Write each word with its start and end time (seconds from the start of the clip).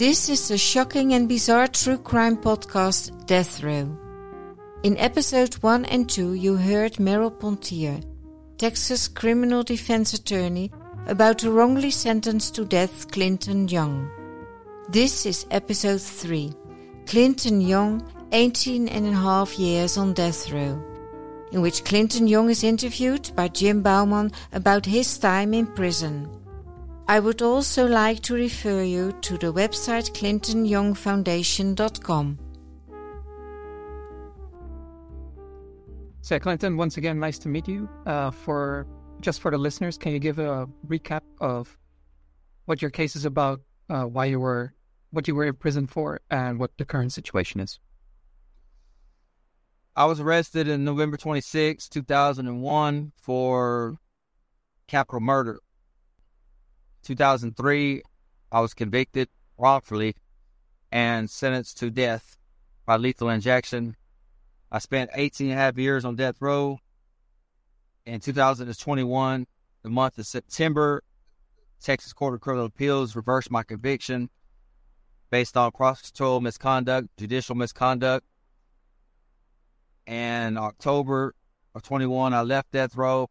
This 0.00 0.30
is 0.30 0.48
the 0.48 0.56
shocking 0.56 1.12
and 1.12 1.28
bizarre 1.28 1.66
true 1.66 1.98
crime 1.98 2.38
podcast 2.38 3.26
Death 3.26 3.62
Row. 3.62 3.98
In 4.82 4.96
episodes 4.96 5.62
1 5.62 5.84
and 5.84 6.08
2, 6.08 6.32
you 6.32 6.56
heard 6.56 6.98
Merel 6.98 7.30
Pontier, 7.30 8.00
Texas 8.56 9.08
criminal 9.08 9.62
defense 9.62 10.14
attorney, 10.14 10.70
about 11.06 11.40
the 11.40 11.50
wrongly 11.50 11.90
sentenced 11.90 12.54
to 12.54 12.64
death 12.64 13.10
Clinton 13.12 13.68
Young. 13.68 14.08
This 14.88 15.26
is 15.26 15.44
episode 15.50 16.00
3 16.00 16.50
Clinton 17.04 17.60
Young, 17.60 18.02
18 18.32 18.88
and 18.88 19.06
a 19.06 19.12
half 19.12 19.58
years 19.58 19.98
on 19.98 20.14
death 20.14 20.50
row, 20.50 20.82
in 21.52 21.60
which 21.60 21.84
Clinton 21.84 22.26
Young 22.26 22.48
is 22.48 22.64
interviewed 22.64 23.30
by 23.36 23.48
Jim 23.48 23.82
Bouman 23.82 24.32
about 24.54 24.86
his 24.86 25.18
time 25.18 25.52
in 25.52 25.66
prison. 25.66 26.39
I 27.10 27.18
would 27.18 27.42
also 27.42 27.88
like 27.88 28.20
to 28.20 28.34
refer 28.34 28.84
you 28.84 29.10
to 29.22 29.36
the 29.36 29.52
website 29.52 30.12
clintonyoungfoundation.com. 30.12 32.38
So, 36.20 36.38
Clinton, 36.38 36.76
once 36.76 36.98
again, 36.98 37.18
nice 37.18 37.40
to 37.40 37.48
meet 37.48 37.66
you. 37.66 37.88
Uh, 38.06 38.30
for 38.30 38.86
just 39.20 39.40
for 39.40 39.50
the 39.50 39.58
listeners, 39.58 39.98
can 39.98 40.12
you 40.12 40.20
give 40.20 40.38
a 40.38 40.68
recap 40.86 41.22
of 41.40 41.76
what 42.66 42.80
your 42.80 42.92
case 42.92 43.16
is 43.16 43.24
about, 43.24 43.60
uh, 43.88 44.04
why 44.04 44.26
you 44.26 44.38
were, 44.38 44.72
what 45.10 45.26
you 45.26 45.34
were 45.34 45.46
in 45.46 45.54
prison 45.54 45.88
for, 45.88 46.20
and 46.30 46.60
what 46.60 46.70
the 46.78 46.84
current 46.84 47.12
situation 47.12 47.58
is? 47.58 47.80
I 49.96 50.04
was 50.04 50.20
arrested 50.20 50.68
in 50.68 50.84
November 50.84 51.16
26, 51.16 51.88
2001 51.88 53.10
for 53.16 53.98
capital 54.86 55.18
murder. 55.18 55.58
2003, 57.02 58.02
I 58.52 58.60
was 58.60 58.74
convicted 58.74 59.28
wrongfully 59.56 60.16
and 60.90 61.30
sentenced 61.30 61.78
to 61.78 61.90
death 61.90 62.36
by 62.86 62.96
lethal 62.96 63.28
injection. 63.28 63.96
I 64.72 64.78
spent 64.78 65.10
18 65.14 65.50
and 65.50 65.58
a 65.58 65.62
half 65.62 65.78
years 65.78 66.04
on 66.04 66.16
death 66.16 66.36
row. 66.40 66.78
In 68.06 68.20
2021, 68.20 69.46
the 69.82 69.90
month 69.90 70.18
of 70.18 70.26
September, 70.26 71.02
Texas 71.80 72.12
Court 72.12 72.34
of 72.34 72.40
Criminal 72.40 72.66
Appeals 72.66 73.16
reversed 73.16 73.50
my 73.50 73.62
conviction 73.62 74.30
based 75.30 75.56
on 75.56 75.70
prosecutorial 75.70 76.42
misconduct, 76.42 77.08
judicial 77.16 77.54
misconduct. 77.54 78.26
And 80.06 80.58
October 80.58 81.34
of 81.74 81.82
21, 81.82 82.34
I 82.34 82.42
left 82.42 82.72
death 82.72 82.96
row 82.96 83.28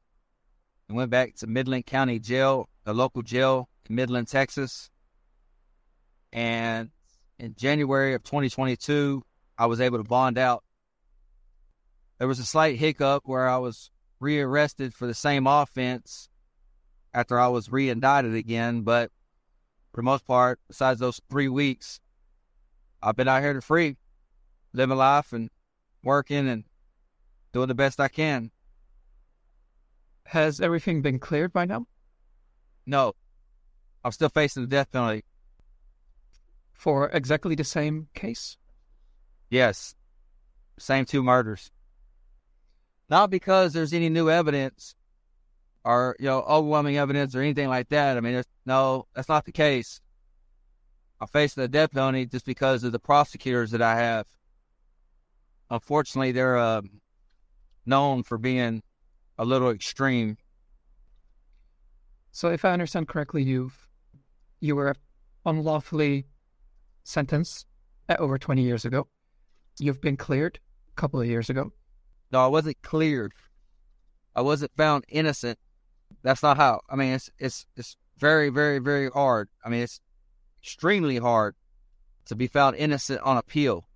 and 0.87 0.95
went 0.95 1.11
back 1.11 1.35
to 1.35 1.47
Midland 1.47 1.85
County 1.85 2.19
Jail 2.19 2.69
the 2.89 2.93
local 2.95 3.21
jail 3.21 3.69
in 3.87 3.95
Midland, 3.95 4.27
Texas. 4.27 4.89
And 6.33 6.89
in 7.37 7.53
January 7.53 8.15
of 8.15 8.23
2022, 8.23 9.21
I 9.59 9.67
was 9.67 9.79
able 9.79 9.99
to 9.99 10.03
bond 10.03 10.39
out. 10.39 10.63
There 12.17 12.27
was 12.27 12.39
a 12.39 12.45
slight 12.45 12.77
hiccup 12.79 13.27
where 13.27 13.47
I 13.47 13.57
was 13.57 13.91
rearrested 14.19 14.95
for 14.95 15.05
the 15.05 15.13
same 15.13 15.45
offense 15.45 16.29
after 17.13 17.39
I 17.39 17.47
was 17.49 17.71
re 17.71 17.91
indicted 17.91 18.33
again, 18.33 18.81
but 18.81 19.11
for 19.91 19.97
the 20.01 20.05
most 20.05 20.25
part, 20.25 20.59
besides 20.67 20.99
those 20.99 21.21
three 21.29 21.47
weeks, 21.47 21.99
I've 23.03 23.15
been 23.15 23.27
out 23.27 23.43
here 23.43 23.53
to 23.53 23.61
free, 23.61 23.97
living 24.73 24.97
life 24.97 25.31
and 25.31 25.51
working 26.03 26.49
and 26.49 26.63
doing 27.53 27.67
the 27.67 27.75
best 27.75 27.99
I 27.99 28.07
can. 28.07 28.49
Has 30.25 30.59
everything 30.59 31.03
been 31.03 31.19
cleared 31.19 31.53
by 31.53 31.65
now? 31.65 31.85
No, 32.89 33.13
I'm 34.03 34.11
still 34.11 34.29
facing 34.29 34.63
the 34.63 34.67
death 34.67 34.91
penalty. 34.91 35.23
For 36.73 37.07
exactly 37.09 37.53
the 37.53 37.63
same 37.63 38.07
case? 38.15 38.57
Yes, 39.47 39.93
same 40.79 41.05
two 41.05 41.21
murders. 41.21 41.69
Not 43.07 43.29
because 43.29 43.73
there's 43.73 43.93
any 43.93 44.09
new 44.09 44.31
evidence 44.31 44.95
or 45.83 46.15
you 46.19 46.25
know 46.25 46.41
overwhelming 46.41 46.97
evidence 46.97 47.35
or 47.35 47.41
anything 47.41 47.67
like 47.67 47.89
that. 47.89 48.17
I 48.17 48.21
mean, 48.21 48.41
no, 48.65 49.05
that's 49.13 49.29
not 49.29 49.45
the 49.45 49.51
case. 49.51 50.01
I'm 51.21 51.27
facing 51.27 51.61
the 51.61 51.67
death 51.67 51.91
penalty 51.91 52.25
just 52.25 52.45
because 52.45 52.83
of 52.83 52.91
the 52.91 52.97
prosecutors 52.99 53.69
that 53.69 53.83
I 53.83 53.97
have. 53.97 54.25
Unfortunately, 55.69 56.31
they're 56.31 56.57
uh, 56.57 56.81
known 57.85 58.23
for 58.23 58.39
being 58.39 58.81
a 59.37 59.45
little 59.45 59.69
extreme 59.69 60.37
so, 62.31 62.49
if 62.49 62.63
I 62.63 62.71
understand 62.71 63.07
correctly, 63.07 63.43
you 63.43 63.71
you 64.59 64.75
were 64.75 64.95
unlawfully 65.45 66.25
sentenced 67.03 67.65
over 68.17 68.37
20 68.37 68.61
years 68.61 68.85
ago. 68.85 69.07
You've 69.79 70.01
been 70.01 70.17
cleared 70.17 70.59
a 70.91 70.99
couple 70.99 71.21
of 71.21 71.27
years 71.27 71.49
ago. 71.49 71.71
No, 72.31 72.43
I 72.43 72.47
wasn't 72.47 72.81
cleared. 72.81 73.33
I 74.35 74.41
wasn't 74.41 74.75
found 74.75 75.05
innocent. 75.07 75.57
That's 76.21 76.43
not 76.43 76.57
how. 76.57 76.81
I 76.89 76.95
mean, 76.95 77.13
it's 77.13 77.29
it's 77.39 77.65
it's 77.75 77.97
very 78.17 78.49
very 78.49 78.79
very 78.79 79.09
hard. 79.09 79.49
I 79.63 79.69
mean, 79.69 79.81
it's 79.81 80.01
extremely 80.61 81.17
hard 81.17 81.55
to 82.25 82.35
be 82.35 82.47
found 82.47 82.75
innocent 82.75 83.21
on 83.21 83.37
appeal 83.37 83.87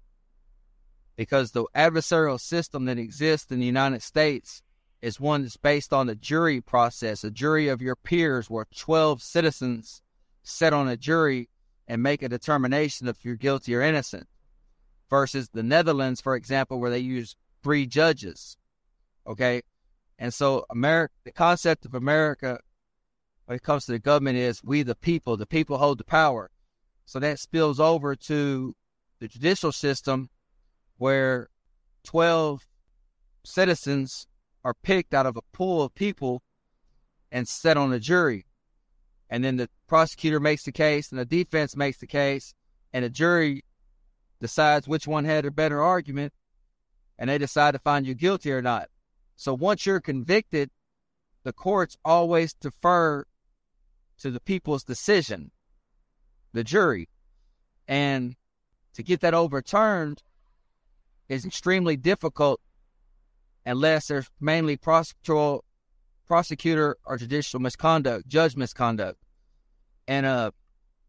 because 1.15 1.51
the 1.51 1.65
adversarial 1.75 2.39
system 2.39 2.85
that 2.85 2.97
exists 2.97 3.51
in 3.51 3.59
the 3.59 3.65
United 3.65 4.01
States 4.01 4.62
is 5.03 5.19
one 5.19 5.41
that's 5.41 5.57
based 5.57 5.91
on 5.91 6.07
the 6.07 6.15
jury 6.15 6.61
process, 6.61 7.25
a 7.25 7.29
jury 7.29 7.67
of 7.67 7.81
your 7.81 7.95
peers 7.95 8.49
where 8.49 8.65
12 8.73 9.21
citizens 9.21 10.01
sit 10.43 10.71
on 10.71 10.87
a 10.87 10.95
jury 10.95 11.49
and 11.85 12.01
make 12.01 12.23
a 12.23 12.29
determination 12.29 13.09
if 13.09 13.25
you're 13.25 13.35
guilty 13.35 13.75
or 13.75 13.81
innocent, 13.81 14.29
versus 15.09 15.49
the 15.49 15.61
Netherlands, 15.61 16.21
for 16.21 16.37
example, 16.37 16.79
where 16.79 16.89
they 16.89 16.99
use 16.99 17.35
three 17.61 17.85
judges. 17.85 18.55
Okay. 19.27 19.63
And 20.17 20.33
so 20.33 20.65
America, 20.69 21.13
the 21.25 21.33
concept 21.33 21.83
of 21.83 21.93
America 21.93 22.59
when 23.45 23.57
it 23.57 23.63
comes 23.63 23.85
to 23.85 23.91
the 23.91 23.99
government 23.99 24.37
is 24.37 24.63
we 24.63 24.83
the 24.83 24.95
people, 24.95 25.35
the 25.35 25.45
people 25.45 25.79
hold 25.79 25.97
the 25.97 26.05
power. 26.05 26.49
So 27.05 27.19
that 27.19 27.39
spills 27.39 27.77
over 27.77 28.15
to 28.15 28.73
the 29.19 29.27
judicial 29.27 29.73
system 29.73 30.29
where 30.97 31.49
12 32.05 32.65
citizens 33.43 34.27
are 34.63 34.73
picked 34.73 35.13
out 35.13 35.25
of 35.25 35.37
a 35.37 35.41
pool 35.51 35.83
of 35.83 35.93
people 35.95 36.41
and 37.31 37.47
set 37.47 37.77
on 37.77 37.91
a 37.91 37.99
jury. 37.99 38.45
And 39.29 39.43
then 39.43 39.57
the 39.57 39.69
prosecutor 39.87 40.39
makes 40.39 40.63
the 40.63 40.71
case 40.71 41.11
and 41.11 41.19
the 41.19 41.25
defense 41.25 41.75
makes 41.75 41.97
the 41.97 42.07
case 42.07 42.53
and 42.93 43.03
the 43.03 43.09
jury 43.09 43.63
decides 44.39 44.87
which 44.87 45.07
one 45.07 45.25
had 45.25 45.45
a 45.45 45.51
better 45.51 45.81
argument 45.81 46.33
and 47.17 47.29
they 47.29 47.37
decide 47.37 47.71
to 47.71 47.79
find 47.79 48.05
you 48.05 48.13
guilty 48.13 48.51
or 48.51 48.61
not. 48.61 48.89
So 49.35 49.53
once 49.53 49.85
you're 49.85 49.99
convicted, 49.99 50.69
the 51.43 51.53
courts 51.53 51.97
always 52.05 52.53
defer 52.53 53.25
to 54.19 54.31
the 54.31 54.39
people's 54.39 54.83
decision, 54.83 55.51
the 56.53 56.63
jury. 56.63 57.09
And 57.87 58.35
to 58.93 59.03
get 59.03 59.21
that 59.21 59.33
overturned 59.33 60.23
is 61.27 61.45
extremely 61.45 61.97
difficult 61.97 62.61
unless 63.65 64.07
there's 64.07 64.29
mainly 64.39 64.77
prosecutorial, 64.77 65.61
prosecutor 66.25 66.97
or 67.05 67.17
judicial 67.17 67.59
misconduct, 67.59 68.27
judge 68.27 68.55
misconduct, 68.55 69.19
and 70.07 70.25
uh, 70.25 70.51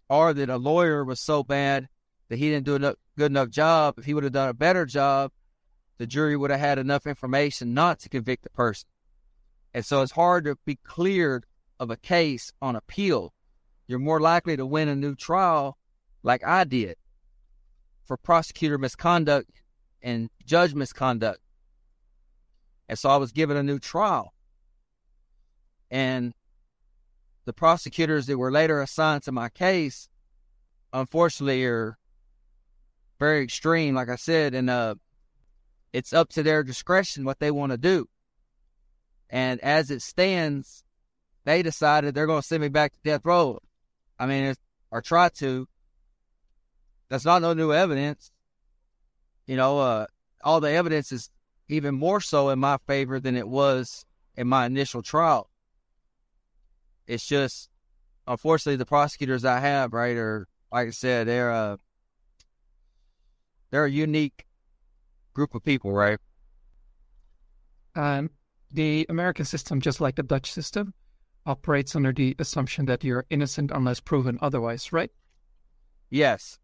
or 0.08 0.32
that 0.34 0.50
a 0.50 0.56
lawyer 0.56 1.04
was 1.04 1.20
so 1.20 1.42
bad 1.42 1.88
that 2.28 2.38
he 2.38 2.50
didn't 2.50 2.66
do 2.66 2.76
a 2.76 2.94
good 3.16 3.30
enough 3.30 3.50
job. 3.50 3.94
If 3.98 4.04
he 4.04 4.14
would 4.14 4.24
have 4.24 4.32
done 4.32 4.48
a 4.48 4.54
better 4.54 4.86
job, 4.86 5.32
the 5.98 6.06
jury 6.06 6.36
would 6.36 6.50
have 6.50 6.60
had 6.60 6.78
enough 6.78 7.06
information 7.06 7.74
not 7.74 8.00
to 8.00 8.08
convict 8.08 8.42
the 8.42 8.50
person. 8.50 8.88
And 9.72 9.84
so 9.84 10.02
it's 10.02 10.12
hard 10.12 10.44
to 10.44 10.56
be 10.64 10.76
cleared 10.76 11.46
of 11.80 11.90
a 11.90 11.96
case 11.96 12.52
on 12.62 12.76
appeal. 12.76 13.32
You're 13.86 13.98
more 13.98 14.20
likely 14.20 14.56
to 14.56 14.66
win 14.66 14.88
a 14.88 14.96
new 14.96 15.14
trial, 15.14 15.78
like 16.22 16.44
I 16.44 16.64
did, 16.64 16.96
for 18.04 18.16
prosecutor 18.16 18.78
misconduct 18.78 19.50
and 20.02 20.30
judge 20.44 20.74
misconduct 20.74 21.40
and 22.88 22.98
so 22.98 23.08
I 23.08 23.16
was 23.16 23.32
given 23.32 23.56
a 23.56 23.62
new 23.62 23.78
trial. 23.78 24.34
And 25.90 26.34
the 27.44 27.52
prosecutors 27.52 28.26
that 28.26 28.38
were 28.38 28.50
later 28.50 28.80
assigned 28.80 29.22
to 29.24 29.32
my 29.32 29.48
case, 29.48 30.08
unfortunately, 30.92 31.64
are 31.64 31.98
very 33.18 33.42
extreme, 33.42 33.94
like 33.94 34.08
I 34.08 34.16
said, 34.16 34.54
and 34.54 34.68
uh, 34.68 34.94
it's 35.92 36.12
up 36.12 36.30
to 36.30 36.42
their 36.42 36.62
discretion 36.62 37.24
what 37.24 37.38
they 37.38 37.50
want 37.50 37.72
to 37.72 37.78
do. 37.78 38.08
And 39.30 39.60
as 39.60 39.90
it 39.90 40.02
stands, 40.02 40.84
they 41.44 41.62
decided 41.62 42.14
they're 42.14 42.26
going 42.26 42.42
to 42.42 42.46
send 42.46 42.62
me 42.62 42.68
back 42.68 42.92
to 42.92 42.98
death 43.04 43.22
row. 43.24 43.60
I 44.18 44.26
mean, 44.26 44.54
or 44.90 45.02
try 45.02 45.28
to. 45.28 45.68
That's 47.08 47.24
not 47.24 47.42
no 47.42 47.52
new 47.52 47.72
evidence. 47.72 48.30
You 49.46 49.56
know, 49.56 49.78
uh, 49.78 50.06
all 50.42 50.60
the 50.60 50.70
evidence 50.70 51.12
is 51.12 51.30
even 51.68 51.94
more 51.94 52.20
so 52.20 52.50
in 52.50 52.58
my 52.58 52.76
favor 52.86 53.18
than 53.20 53.36
it 53.36 53.48
was 53.48 54.04
in 54.36 54.48
my 54.48 54.66
initial 54.66 55.02
trial. 55.02 55.48
It's 57.06 57.26
just, 57.26 57.68
unfortunately, 58.26 58.76
the 58.76 58.86
prosecutors 58.86 59.44
I 59.44 59.60
have, 59.60 59.92
right, 59.92 60.16
are 60.16 60.46
like 60.72 60.88
I 60.88 60.90
said, 60.90 61.28
they're 61.28 61.50
a 61.50 61.78
they're 63.70 63.84
a 63.84 63.90
unique 63.90 64.46
group 65.34 65.54
of 65.54 65.62
people, 65.62 65.92
right? 65.92 66.18
And 67.94 68.30
the 68.70 69.06
American 69.08 69.44
system, 69.44 69.80
just 69.80 70.00
like 70.00 70.16
the 70.16 70.22
Dutch 70.22 70.50
system, 70.52 70.94
operates 71.46 71.94
under 71.94 72.12
the 72.12 72.34
assumption 72.38 72.86
that 72.86 73.04
you're 73.04 73.26
innocent 73.30 73.70
unless 73.72 74.00
proven 74.00 74.38
otherwise, 74.40 74.92
right? 74.92 75.10
Yes. 76.10 76.58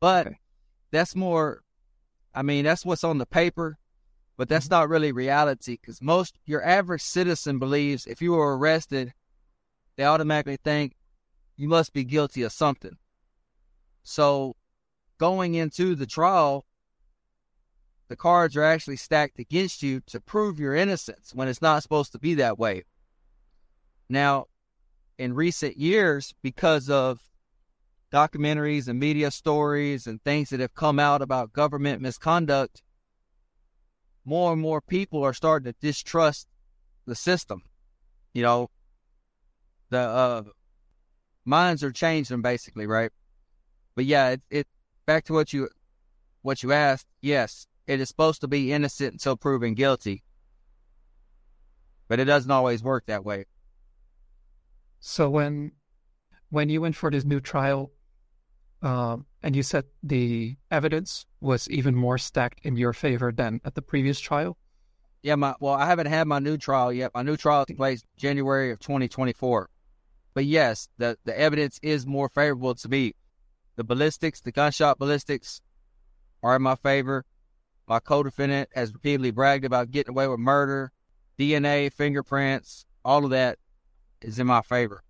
But 0.00 0.26
Okay. 0.26 0.36
that's 0.90 1.14
more, 1.16 1.62
I 2.34 2.42
mean, 2.42 2.64
that's 2.64 2.84
what's 2.84 3.04
on 3.04 3.18
the 3.18 3.26
paper, 3.26 3.78
but 4.36 4.48
that's 4.48 4.66
mm-hmm. 4.66 4.74
not 4.74 4.88
really 4.88 5.12
reality 5.12 5.78
because 5.80 6.02
most, 6.02 6.38
your 6.44 6.64
average 6.64 7.02
citizen 7.02 7.58
believes 7.58 8.06
if 8.06 8.20
you 8.20 8.32
were 8.32 8.56
arrested, 8.56 9.12
they 9.96 10.04
automatically 10.04 10.58
think 10.62 10.96
you 11.56 11.68
must 11.68 11.92
be 11.92 12.04
guilty 12.04 12.42
of 12.42 12.52
something. 12.52 12.96
So 14.02 14.56
going 15.18 15.54
into 15.54 15.94
the 15.94 16.06
trial, 16.06 16.66
the 18.08 18.16
cards 18.16 18.56
are 18.56 18.64
actually 18.64 18.96
stacked 18.96 19.38
against 19.38 19.82
you 19.82 20.00
to 20.06 20.20
prove 20.20 20.58
your 20.58 20.74
innocence 20.74 21.32
when 21.34 21.48
it's 21.48 21.62
not 21.62 21.82
supposed 21.82 22.12
to 22.12 22.18
be 22.18 22.34
that 22.34 22.58
way. 22.58 22.84
Now, 24.08 24.46
in 25.16 25.34
recent 25.34 25.76
years, 25.76 26.34
because 26.42 26.90
of 26.90 27.20
documentaries 28.12 28.88
and 28.88 28.98
media 29.00 29.30
stories 29.30 30.06
and 30.06 30.22
things 30.22 30.50
that 30.50 30.60
have 30.60 30.74
come 30.74 30.98
out 30.98 31.22
about 31.22 31.52
government 31.52 32.02
misconduct, 32.02 32.82
more 34.24 34.52
and 34.52 34.60
more 34.60 34.80
people 34.80 35.22
are 35.22 35.34
starting 35.34 35.72
to 35.72 35.78
distrust 35.80 36.48
the 37.06 37.14
system. 37.14 37.62
You 38.32 38.42
know, 38.42 38.70
the 39.90 39.98
uh, 39.98 40.42
minds 41.44 41.84
are 41.84 41.92
changing 41.92 42.42
basically, 42.42 42.86
right? 42.86 43.10
But 43.94 44.06
yeah, 44.06 44.30
it, 44.30 44.42
it 44.50 44.66
back 45.06 45.24
to 45.24 45.32
what 45.32 45.52
you 45.52 45.68
what 46.42 46.62
you 46.62 46.72
asked. 46.72 47.06
Yes, 47.20 47.66
it 47.86 48.00
is 48.00 48.08
supposed 48.08 48.40
to 48.40 48.48
be 48.48 48.72
innocent 48.72 49.12
until 49.12 49.36
proven 49.36 49.74
guilty, 49.74 50.24
but 52.08 52.18
it 52.18 52.24
doesn't 52.24 52.50
always 52.50 52.82
work 52.82 53.06
that 53.06 53.24
way. 53.24 53.46
So 55.00 55.28
when 55.30 55.72
when 56.50 56.68
you 56.70 56.80
went 56.80 56.96
for 56.96 57.10
this 57.10 57.24
new 57.24 57.40
trial, 57.40 57.92
um, 58.82 59.26
and 59.44 59.54
you 59.54 59.62
said 59.62 59.84
the 60.02 60.56
evidence 60.70 61.26
was 61.40 61.68
even 61.68 61.94
more 61.94 62.16
stacked 62.16 62.60
in 62.64 62.76
your 62.76 62.94
favor 62.94 63.30
than 63.30 63.60
at 63.62 63.74
the 63.74 63.82
previous 63.82 64.18
trial, 64.18 64.56
Yeah, 65.22 65.36
my 65.36 65.54
well, 65.60 65.74
I 65.74 65.86
haven't 65.86 66.06
had 66.06 66.26
my 66.26 66.38
new 66.38 66.56
trial 66.56 66.90
yet. 66.92 67.10
My 67.14 67.22
new 67.22 67.36
trial 67.36 67.66
takes 67.66 67.76
place 67.76 68.02
January 68.16 68.70
of 68.72 68.78
2024. 68.80 69.68
But 70.32 70.46
yes, 70.46 70.88
the 70.98 71.18
the 71.24 71.38
evidence 71.38 71.78
is 71.82 72.06
more 72.06 72.28
favorable 72.28 72.74
to 72.74 72.88
me. 72.88 73.12
The 73.76 73.84
ballistics, 73.84 74.40
the 74.40 74.50
gunshot 74.50 74.98
ballistics, 74.98 75.60
are 76.42 76.56
in 76.56 76.62
my 76.62 76.76
favor. 76.76 77.24
My 77.86 78.00
co-defendant 78.00 78.70
has 78.74 78.94
repeatedly 78.94 79.30
bragged 79.30 79.64
about 79.66 79.90
getting 79.90 80.10
away 80.14 80.26
with 80.26 80.40
murder, 80.40 80.90
DNA, 81.38 81.92
fingerprints, 81.92 82.86
all 83.04 83.24
of 83.26 83.30
that 83.30 83.58
is 84.22 84.38
in 84.38 84.46
my 84.46 84.62
favor. 84.62 85.02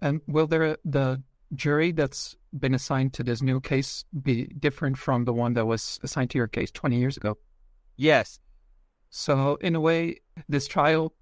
and 0.00 0.20
will 0.26 0.48
there 0.48 0.76
the 0.84 1.22
jury 1.54 1.92
that's 1.92 2.36
been 2.58 2.74
assigned 2.74 3.12
to 3.14 3.22
this 3.22 3.42
new 3.42 3.60
case 3.60 4.04
be 4.22 4.46
different 4.46 4.98
from 4.98 5.24
the 5.24 5.32
one 5.32 5.54
that 5.54 5.66
was 5.66 5.98
assigned 6.02 6.30
to 6.30 6.38
your 6.38 6.48
case 6.48 6.70
20 6.70 6.96
years 6.98 7.16
ago? 7.16 7.38
Yes, 7.96 8.40
So 9.10 9.56
in 9.56 9.74
a 9.74 9.80
way, 9.80 10.20
this 10.48 10.66
trial 10.66 11.12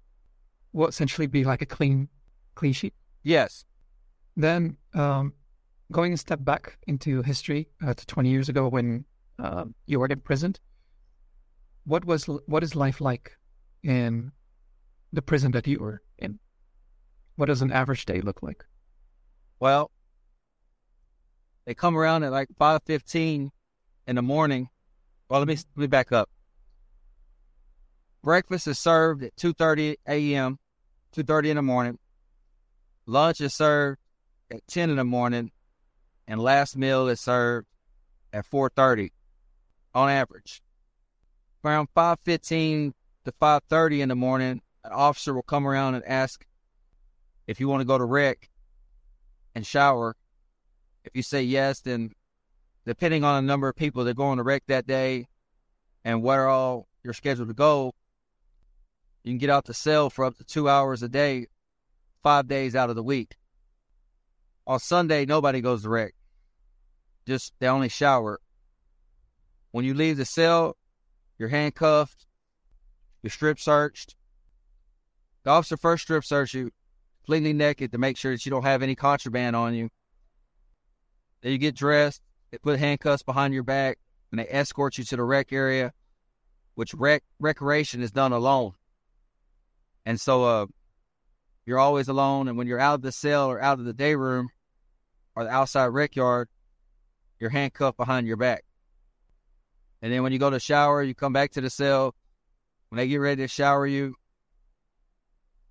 will 0.73 0.87
essentially 0.87 1.27
be 1.27 1.43
like 1.43 1.61
a 1.61 1.65
clean, 1.65 2.07
clean 2.55 2.73
sheet. 2.73 2.93
yes, 3.23 3.65
Then, 4.37 4.77
um, 4.93 5.33
going 5.91 6.13
a 6.13 6.17
step 6.17 6.43
back 6.43 6.77
into 6.87 7.21
history 7.21 7.67
uh, 7.85 7.93
to 7.93 8.05
20 8.05 8.29
years 8.29 8.47
ago 8.47 8.69
when 8.69 9.03
uh, 9.37 9.65
you 9.85 9.99
were 9.99 10.07
imprisoned, 10.07 10.59
what 11.83 12.05
was 12.05 12.25
what 12.45 12.63
is 12.63 12.75
life 12.75 13.01
like 13.01 13.37
in 13.83 14.31
the 15.11 15.21
prison 15.21 15.51
that 15.51 15.67
you 15.67 15.79
were 15.79 16.01
in? 16.17 16.39
What 17.35 17.47
does 17.47 17.61
an 17.61 17.71
average 17.71 18.05
day 18.05 18.21
look 18.21 18.41
like? 18.41 18.63
Well, 19.59 19.91
they 21.65 21.73
come 21.73 21.97
around 21.97 22.23
at 22.23 22.31
like 22.31 22.49
five 22.57 22.81
fifteen 22.85 23.51
in 24.07 24.15
the 24.15 24.21
morning. 24.21 24.69
Well, 25.29 25.39
let 25.39 25.47
me 25.47 25.55
let 25.55 25.81
me 25.81 25.87
back 25.87 26.11
up. 26.11 26.29
Breakfast 28.23 28.67
is 28.67 28.79
served 28.79 29.23
at 29.23 29.35
two 29.37 29.53
thirty 29.53 29.97
a.m. 30.07 30.59
two 31.11 31.23
thirty 31.23 31.49
in 31.49 31.55
the 31.55 31.61
morning. 31.61 31.97
Lunch 33.05 33.41
is 33.41 33.55
served 33.55 33.99
at 34.51 34.67
ten 34.67 34.89
in 34.89 34.97
the 34.97 35.03
morning, 35.03 35.51
and 36.27 36.39
last 36.39 36.77
meal 36.77 37.07
is 37.07 37.21
served 37.21 37.67
at 38.33 38.45
four 38.45 38.69
thirty, 38.69 39.11
on 39.93 40.09
average. 40.09 40.61
Around 41.63 41.89
five 41.93 42.19
fifteen 42.19 42.93
to 43.25 43.31
five 43.39 43.61
thirty 43.69 44.01
in 44.01 44.09
the 44.09 44.15
morning, 44.15 44.61
an 44.83 44.91
officer 44.91 45.33
will 45.33 45.41
come 45.41 45.67
around 45.67 45.95
and 45.95 46.05
ask 46.05 46.45
if 47.47 47.59
you 47.59 47.67
want 47.67 47.81
to 47.81 47.85
go 47.85 47.97
to 47.97 48.05
rec 48.05 48.49
and 49.53 49.65
shower. 49.65 50.15
If 51.03 51.15
you 51.15 51.23
say 51.23 51.43
yes, 51.43 51.81
then 51.81 52.11
depending 52.85 53.23
on 53.23 53.43
the 53.43 53.47
number 53.47 53.67
of 53.67 53.75
people 53.75 54.03
that 54.05 54.15
go 54.15 54.25
on 54.25 54.37
the 54.37 54.43
rec 54.43 54.63
that 54.67 54.87
day 54.87 55.27
and 56.03 56.21
where 56.23 56.47
all 56.47 56.87
you're 57.03 57.13
scheduled 57.13 57.47
to 57.47 57.53
go, 57.53 57.93
you 59.23 59.31
can 59.31 59.37
get 59.37 59.49
out 59.49 59.65
the 59.65 59.73
cell 59.73 60.09
for 60.09 60.25
up 60.25 60.37
to 60.37 60.43
two 60.43 60.67
hours 60.67 61.03
a 61.03 61.09
day, 61.09 61.47
five 62.23 62.47
days 62.47 62.75
out 62.75 62.89
of 62.89 62.95
the 62.95 63.03
week. 63.03 63.35
On 64.65 64.79
Sunday, 64.79 65.25
nobody 65.25 65.61
goes 65.61 65.83
to 65.83 65.89
rec. 65.89 66.13
Just 67.27 67.53
they 67.59 67.67
only 67.67 67.89
shower. 67.89 68.39
When 69.71 69.85
you 69.85 69.93
leave 69.93 70.17
the 70.17 70.25
cell, 70.25 70.75
you're 71.37 71.49
handcuffed, 71.49 72.25
you're 73.21 73.31
strip 73.31 73.59
searched. 73.59 74.15
The 75.43 75.51
officer 75.51 75.77
first 75.77 76.03
strip 76.03 76.23
search 76.23 76.53
you 76.53 76.71
completely 77.23 77.53
naked 77.53 77.91
to 77.91 77.97
make 77.97 78.17
sure 78.17 78.31
that 78.31 78.45
you 78.45 78.49
don't 78.49 78.63
have 78.63 78.83
any 78.83 78.95
contraband 78.95 79.55
on 79.55 79.73
you. 79.73 79.89
Then 81.41 81.51
you 81.51 81.57
get 81.57 81.75
dressed, 81.75 82.21
they 82.51 82.57
put 82.57 82.79
handcuffs 82.79 83.23
behind 83.23 83.53
your 83.53 83.63
back, 83.63 83.97
and 84.31 84.39
they 84.39 84.47
escort 84.47 84.97
you 84.97 85.03
to 85.05 85.15
the 85.15 85.23
rec 85.23 85.51
area, 85.51 85.93
which 86.75 86.93
rec 86.93 87.23
recreation 87.39 88.01
is 88.01 88.11
done 88.11 88.31
alone. 88.31 88.73
And 90.05 90.19
so 90.19 90.43
uh 90.43 90.65
you're 91.65 91.79
always 91.79 92.07
alone 92.07 92.47
and 92.47 92.57
when 92.57 92.67
you're 92.67 92.79
out 92.79 92.95
of 92.95 93.01
the 93.01 93.11
cell 93.11 93.49
or 93.49 93.61
out 93.61 93.79
of 93.79 93.85
the 93.85 93.93
day 93.93 94.15
room 94.15 94.49
or 95.35 95.43
the 95.43 95.49
outside 95.49 95.87
rec 95.87 96.15
yard, 96.15 96.49
you're 97.39 97.51
handcuffed 97.51 97.97
behind 97.97 98.27
your 98.27 98.37
back. 98.37 98.63
And 100.01 100.11
then 100.11 100.23
when 100.23 100.31
you 100.31 100.39
go 100.39 100.49
to 100.49 100.59
shower, 100.59 101.03
you 101.03 101.13
come 101.13 101.33
back 101.33 101.51
to 101.51 101.61
the 101.61 101.69
cell. 101.69 102.15
When 102.89 102.97
they 102.97 103.07
get 103.07 103.17
ready 103.17 103.43
to 103.43 103.47
shower 103.47 103.85
you, 103.85 104.15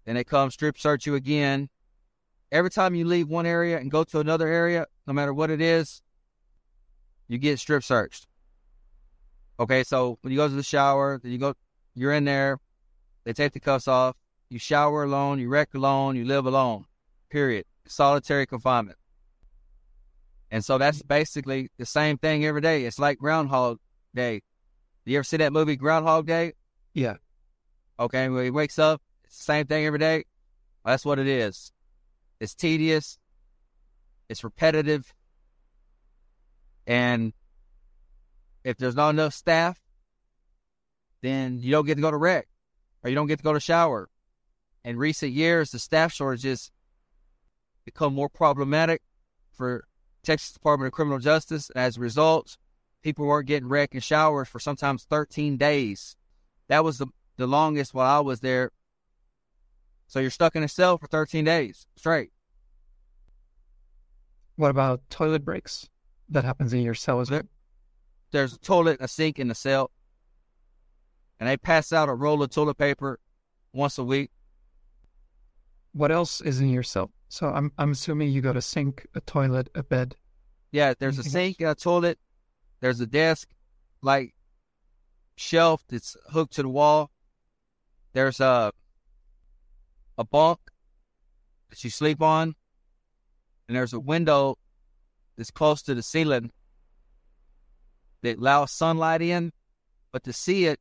then 0.04 0.14
they 0.14 0.24
come 0.24 0.50
strip 0.50 0.78
search 0.78 1.06
you 1.06 1.14
again. 1.14 1.68
Every 2.52 2.70
time 2.70 2.94
you 2.94 3.04
leave 3.04 3.28
one 3.28 3.46
area 3.46 3.78
and 3.78 3.90
go 3.90 4.04
to 4.04 4.18
another 4.18 4.48
area, 4.48 4.86
no 5.06 5.12
matter 5.12 5.32
what 5.32 5.50
it 5.50 5.60
is, 5.60 6.02
you 7.28 7.38
get 7.38 7.58
strip 7.58 7.84
searched. 7.84 8.26
Okay, 9.58 9.84
so 9.84 10.18
when 10.22 10.32
you 10.32 10.36
go 10.36 10.48
to 10.48 10.54
the 10.54 10.62
shower, 10.62 11.20
then 11.22 11.30
you 11.30 11.38
go, 11.38 11.54
you're 11.94 12.12
in 12.12 12.24
there, 12.24 12.58
they 13.24 13.32
take 13.32 13.52
the 13.52 13.60
cuffs 13.60 13.86
off, 13.86 14.16
you 14.48 14.58
shower 14.58 15.04
alone, 15.04 15.38
you 15.38 15.48
wreck 15.48 15.74
alone, 15.74 16.16
you 16.16 16.24
live 16.24 16.46
alone. 16.46 16.86
Period. 17.30 17.66
Solitary 17.86 18.46
confinement. 18.46 18.98
And 20.50 20.64
so 20.64 20.78
that's 20.78 21.02
basically 21.02 21.70
the 21.78 21.86
same 21.86 22.18
thing 22.18 22.44
every 22.44 22.60
day. 22.60 22.84
It's 22.84 22.98
like 22.98 23.18
Groundhog 23.18 23.78
Day. 24.14 24.42
You 25.04 25.18
ever 25.18 25.24
see 25.24 25.36
that 25.36 25.52
movie 25.52 25.76
Groundhog 25.76 26.26
Day? 26.26 26.54
Yeah. 26.94 27.16
Okay, 27.98 28.28
when 28.28 28.44
he 28.44 28.50
wakes 28.50 28.78
up, 28.78 29.00
same 29.28 29.66
thing 29.66 29.86
every 29.86 29.98
day. 29.98 30.24
That's 30.84 31.04
what 31.04 31.18
it 31.18 31.28
is. 31.28 31.72
It's 32.40 32.54
tedious. 32.54 33.18
It's 34.28 34.42
repetitive. 34.42 35.14
And 36.86 37.32
if 38.64 38.76
there's 38.76 38.96
not 38.96 39.10
enough 39.10 39.34
staff, 39.34 39.80
then 41.22 41.58
you 41.60 41.70
don't 41.70 41.86
get 41.86 41.96
to 41.96 42.00
go 42.00 42.10
to 42.10 42.16
rec 42.16 42.48
or 43.02 43.10
you 43.10 43.14
don't 43.14 43.26
get 43.26 43.38
to 43.38 43.44
go 43.44 43.52
to 43.52 43.60
shower. 43.60 44.08
In 44.84 44.96
recent 44.96 45.32
years, 45.32 45.70
the 45.70 45.78
staff 45.78 46.12
shortages 46.12 46.70
become 47.84 48.14
more 48.14 48.30
problematic 48.30 49.02
for 49.52 49.84
Texas 50.22 50.52
Department 50.52 50.86
of 50.86 50.92
Criminal 50.92 51.18
Justice. 51.18 51.70
As 51.70 51.96
a 51.96 52.00
result, 52.00 52.56
people 53.02 53.26
weren't 53.26 53.46
getting 53.46 53.68
rec 53.68 53.94
and 53.94 54.02
showers 54.02 54.48
for 54.48 54.58
sometimes 54.58 55.04
13 55.04 55.56
days. 55.56 56.16
That 56.68 56.84
was 56.84 56.98
the, 56.98 57.08
the 57.36 57.46
longest 57.46 57.92
while 57.92 58.18
I 58.18 58.20
was 58.20 58.40
there. 58.40 58.70
So 60.10 60.18
you're 60.18 60.30
stuck 60.30 60.56
in 60.56 60.64
a 60.64 60.68
cell 60.68 60.98
for 60.98 61.06
13 61.06 61.44
days 61.44 61.86
straight. 61.94 62.32
What 64.56 64.72
about 64.72 65.08
toilet 65.08 65.44
breaks? 65.44 65.88
That 66.28 66.44
happens 66.44 66.72
in 66.72 66.80
your 66.82 66.94
cell 66.94 67.20
as 67.20 67.30
well. 67.30 67.42
There's 68.32 68.52
a 68.52 68.58
toilet 68.58 68.96
a 68.98 69.06
sink 69.06 69.38
in 69.38 69.46
the 69.46 69.54
cell. 69.54 69.92
And 71.38 71.48
they 71.48 71.56
pass 71.56 71.92
out 71.92 72.08
a 72.08 72.12
roll 72.12 72.42
of 72.42 72.50
toilet 72.50 72.76
paper 72.76 73.20
once 73.72 73.98
a 73.98 74.04
week. 74.04 74.32
What 75.92 76.10
else 76.10 76.40
is 76.40 76.60
in 76.60 76.70
your 76.70 76.82
cell? 76.82 77.12
So 77.28 77.46
I'm 77.46 77.70
I'm 77.78 77.92
assuming 77.92 78.32
you 78.32 78.40
got 78.40 78.56
a 78.56 78.62
sink, 78.62 79.06
a 79.14 79.20
toilet, 79.20 79.68
a 79.76 79.84
bed. 79.84 80.16
Yeah, 80.72 80.94
there's 80.98 81.20
a 81.20 81.22
sink, 81.22 81.60
a 81.60 81.76
toilet, 81.76 82.18
there's 82.80 83.00
a 83.00 83.06
desk, 83.06 83.48
like 84.02 84.34
shelf 85.36 85.84
that's 85.88 86.16
hooked 86.32 86.54
to 86.54 86.62
the 86.62 86.68
wall. 86.68 87.12
There's 88.12 88.40
a 88.40 88.72
a 90.20 90.24
bunk 90.24 90.58
that 91.70 91.82
you 91.82 91.88
sleep 91.90 92.20
on, 92.20 92.54
and 93.66 93.76
there's 93.76 93.94
a 93.94 93.98
window 93.98 94.58
that's 95.36 95.50
close 95.50 95.80
to 95.82 95.94
the 95.94 96.02
ceiling 96.02 96.52
that 98.22 98.38
allows 98.38 98.70
sunlight 98.70 99.22
in. 99.22 99.52
But 100.12 100.22
to 100.24 100.32
see 100.32 100.66
it, 100.66 100.78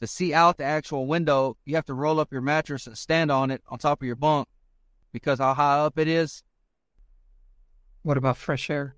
to 0.00 0.06
see 0.06 0.32
out 0.32 0.56
the 0.56 0.64
actual 0.64 1.06
window, 1.06 1.58
you 1.66 1.74
have 1.74 1.84
to 1.86 1.94
roll 1.94 2.18
up 2.18 2.32
your 2.32 2.40
mattress 2.40 2.86
and 2.86 2.96
stand 2.96 3.30
on 3.30 3.50
it 3.50 3.62
on 3.68 3.78
top 3.78 4.00
of 4.00 4.06
your 4.06 4.16
bunk 4.16 4.48
because 5.12 5.40
how 5.40 5.52
high 5.52 5.80
up 5.80 5.98
it 5.98 6.08
is. 6.08 6.42
What 8.02 8.16
about 8.16 8.38
fresh 8.38 8.70
air? 8.70 8.96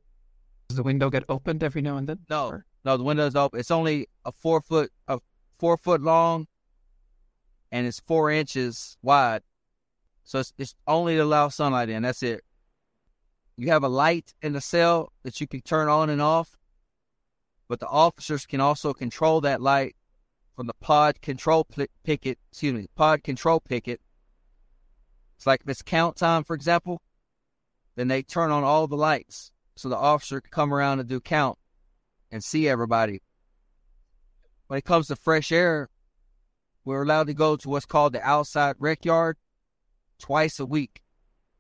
Does 0.69 0.77
the 0.77 0.83
window 0.85 1.11
get 1.11 1.25
opened 1.29 1.65
every 1.65 1.83
now 1.83 1.97
and 1.97 2.09
then? 2.09 2.21
No, 2.31 2.49
Or- 2.49 2.67
no, 2.85 2.97
the 2.97 3.03
window's 3.03 3.35
open. 3.35 3.59
It's 3.59 3.71
only 3.73 4.07
a 4.25 4.31
four 4.31 4.61
foot, 4.61 4.93
a 5.09 5.19
four 5.59 5.77
foot 5.77 6.03
long, 6.03 6.47
and 7.73 7.85
it's 7.87 8.01
four 8.01 8.31
inches 8.31 8.97
wide. 9.03 9.43
So 10.27 10.41
it's, 10.41 10.53
it's 10.59 10.75
only 10.89 11.15
to 11.15 11.23
allow 11.23 11.49
sunlight 11.49 11.89
in. 11.89 12.03
That's 12.03 12.23
it. 12.23 12.43
You 13.57 13.71
have 13.71 13.85
a 13.85 13.89
light 13.89 14.35
in 14.43 14.53
the 14.53 14.61
cell 14.61 15.13
that 15.23 15.41
you 15.41 15.47
can 15.47 15.63
turn 15.63 15.89
on 15.89 16.11
and 16.11 16.21
off, 16.21 16.59
but 17.69 17.79
the 17.81 17.87
officers 17.87 18.45
can 18.45 18.61
also 18.61 18.93
control 18.93 19.41
that 19.43 19.63
light 19.63 19.95
from 20.55 20.67
the 20.67 20.75
pod 20.75 21.23
control 21.23 21.65
picket. 22.05 22.39
Excuse 22.51 22.75
me, 22.75 22.89
pod 22.97 23.23
control 23.23 23.61
picket. 23.61 24.01
It's 25.37 25.47
like 25.47 25.61
if 25.63 25.69
it's 25.69 25.83
count 25.83 26.17
time, 26.17 26.43
for 26.43 26.55
example, 26.55 27.01
then 27.95 28.09
they 28.09 28.23
turn 28.23 28.51
on 28.51 28.65
all 28.65 28.89
the 28.89 28.97
lights 28.97 29.53
so 29.77 29.89
the 29.89 29.97
officer 29.97 30.41
can 30.41 30.51
come 30.51 30.75
around 30.75 30.99
and 30.99 31.09
do 31.09 31.21
count 31.21 31.57
and 32.33 32.43
see 32.43 32.69
everybody. 32.69 33.23
When 34.67 34.79
it 34.79 34.85
comes 34.85 35.07
to 35.07 35.17
fresh 35.17 35.53
air, 35.53 35.89
we're 36.85 37.05
allowed 37.05 37.29
to 37.29 37.35
go 37.35 37.55
to 37.57 37.69
what's 37.69 37.87
called 37.87 38.13
the 38.13 38.23
outside 38.23 38.75
rec 38.81 39.05
yard 39.05 39.37
twice 40.19 40.59
a 40.59 40.67
week 40.67 41.03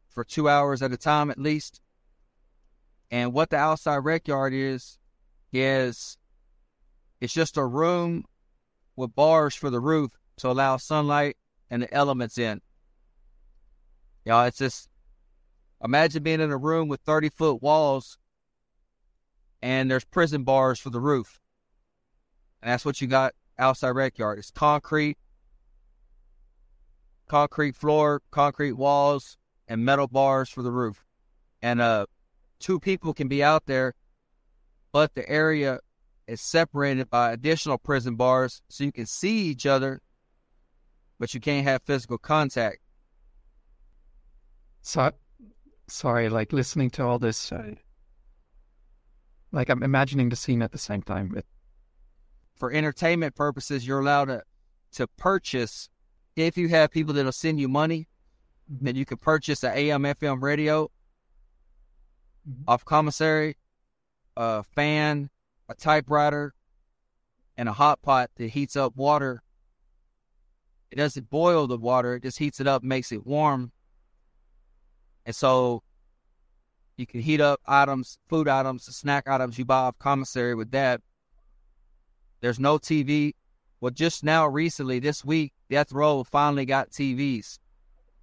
for 0.09 0.25
two 0.25 0.49
hours 0.49 0.83
at 0.83 0.93
a 0.93 0.97
time 0.97 1.31
at 1.31 1.39
least. 1.39 1.81
And 3.11 3.33
what 3.33 3.51
the 3.51 3.57
outside 3.57 3.99
rec 3.99 4.27
yard 4.27 4.53
is, 4.53 4.99
is 5.53 6.19
it's 7.21 7.33
just 7.33 7.57
a 7.57 7.65
room 7.65 8.25
with 8.97 9.15
bars 9.15 9.55
for 9.55 9.71
the 9.71 9.81
roof 9.81 10.13
to 10.39 10.49
allow 10.49 10.77
sunlight 10.77 11.37
and 11.71 11.83
the 11.83 11.95
elements 11.95 12.39
in. 12.39 12.61
Y'all, 14.25 14.45
it's 14.45 14.59
just 14.59 14.89
imagine 15.83 16.23
being 16.23 16.41
in 16.41 16.51
a 16.51 16.57
room 16.57 16.89
with 16.89 17.01
30 17.03 17.29
foot 17.29 17.63
walls 17.63 18.19
and 19.63 19.91
there's 19.91 20.05
prison 20.05 20.45
bars 20.45 20.81
for 20.81 20.91
the 20.91 21.01
roof. 21.01 21.41
And 22.63 22.71
that's 22.71 22.85
what 22.85 23.01
you 23.01 23.07
got 23.07 23.35
outside 23.59 23.91
rec 23.91 24.19
yard. 24.19 24.39
It's 24.39 24.51
concrete, 24.51 25.19
concrete 27.29 27.77
floor, 27.77 28.23
concrete 28.31 28.73
walls, 28.73 29.37
and 29.69 29.85
metal 29.85 30.07
bars 30.07 30.49
for 30.49 30.63
the 30.63 30.73
roof. 30.73 31.05
And 31.63 31.81
uh 31.81 32.07
two 32.59 32.81
people 32.81 33.13
can 33.13 33.29
be 33.29 33.43
out 33.43 33.67
there, 33.67 33.95
but 34.93 35.15
the 35.15 35.29
area 35.29 35.81
is 36.27 36.41
separated 36.41 37.09
by 37.11 37.33
additional 37.33 37.79
prison 37.79 38.17
bars 38.17 38.63
so 38.69 38.85
you 38.85 38.93
can 38.93 39.07
see 39.07 39.47
each 39.47 39.67
other, 39.67 40.01
but 41.19 41.35
you 41.35 41.41
can't 41.41 41.67
have 41.67 41.83
physical 41.83 42.19
contact. 42.19 42.79
So, 44.83 45.13
sorry, 45.89 46.29
like 46.29 46.53
listening 46.53 46.91
to 46.91 47.05
all 47.05 47.19
this, 47.19 47.53
uh, 47.53 47.75
like 49.53 49.69
I'm 49.69 49.83
imagining 49.83 50.29
the 50.29 50.37
scene 50.37 50.63
at 50.63 50.73
the 50.73 50.79
same 50.79 51.03
time. 51.03 51.31
But 51.35 51.45
for 52.57 52.73
entertainment 52.73 53.35
purposes, 53.35 53.87
you're 53.87 54.01
allowed 54.01 54.27
to, 54.27 54.43
to 54.93 55.07
purchase. 55.07 55.89
If 56.37 56.59
you 56.59 56.69
have 56.69 56.91
people 56.91 57.15
that'll 57.15 57.33
send 57.33 57.59
you 57.59 57.67
money, 57.67 58.09
then 58.69 58.95
you 58.95 59.07
can 59.07 59.17
purchase 59.17 59.65
an 59.65 59.73
AM 59.75 60.03
FM 60.03 60.43
radio 60.43 60.91
mm-hmm. 62.49 62.63
off 62.69 62.85
commissary, 62.85 63.57
a 64.37 64.63
fan, 64.63 65.31
a 65.69 65.75
typewriter, 65.75 66.55
and 67.57 67.69
a 67.69 67.73
hot 67.73 68.03
pot 68.03 68.31
that 68.37 68.49
heats 68.49 68.77
up 68.77 68.95
water. 68.97 69.43
It 70.91 70.97
doesn't 70.97 71.31
boil 71.31 71.67
the 71.67 71.79
water; 71.79 72.15
it 72.17 72.23
just 72.23 72.39
heats 72.39 72.61
it 72.61 72.67
up, 72.67 72.83
makes 72.83 73.13
it 73.13 73.27
warm, 73.27 73.73
and 75.25 75.35
so 75.35 75.83
you 76.97 77.07
can 77.07 77.21
heat 77.21 77.41
up 77.41 77.61
items, 77.67 78.19
food 78.29 78.49
items, 78.49 78.85
snack 78.85 79.29
items 79.29 79.59
you 79.59 79.65
buy 79.65 79.79
off 79.79 79.99
commissary 79.99 80.55
with 80.55 80.71
that. 80.71 81.01
There's 82.41 82.59
no 82.59 82.79
TV. 82.79 83.35
Well, 83.81 83.91
just 83.91 84.25
now, 84.25 84.47
recently, 84.47 84.99
this 84.99 85.25
week, 85.25 85.53
Death 85.71 85.93
Row 85.93 86.25
finally 86.25 86.65
got 86.65 86.91
TVs. 86.91 87.59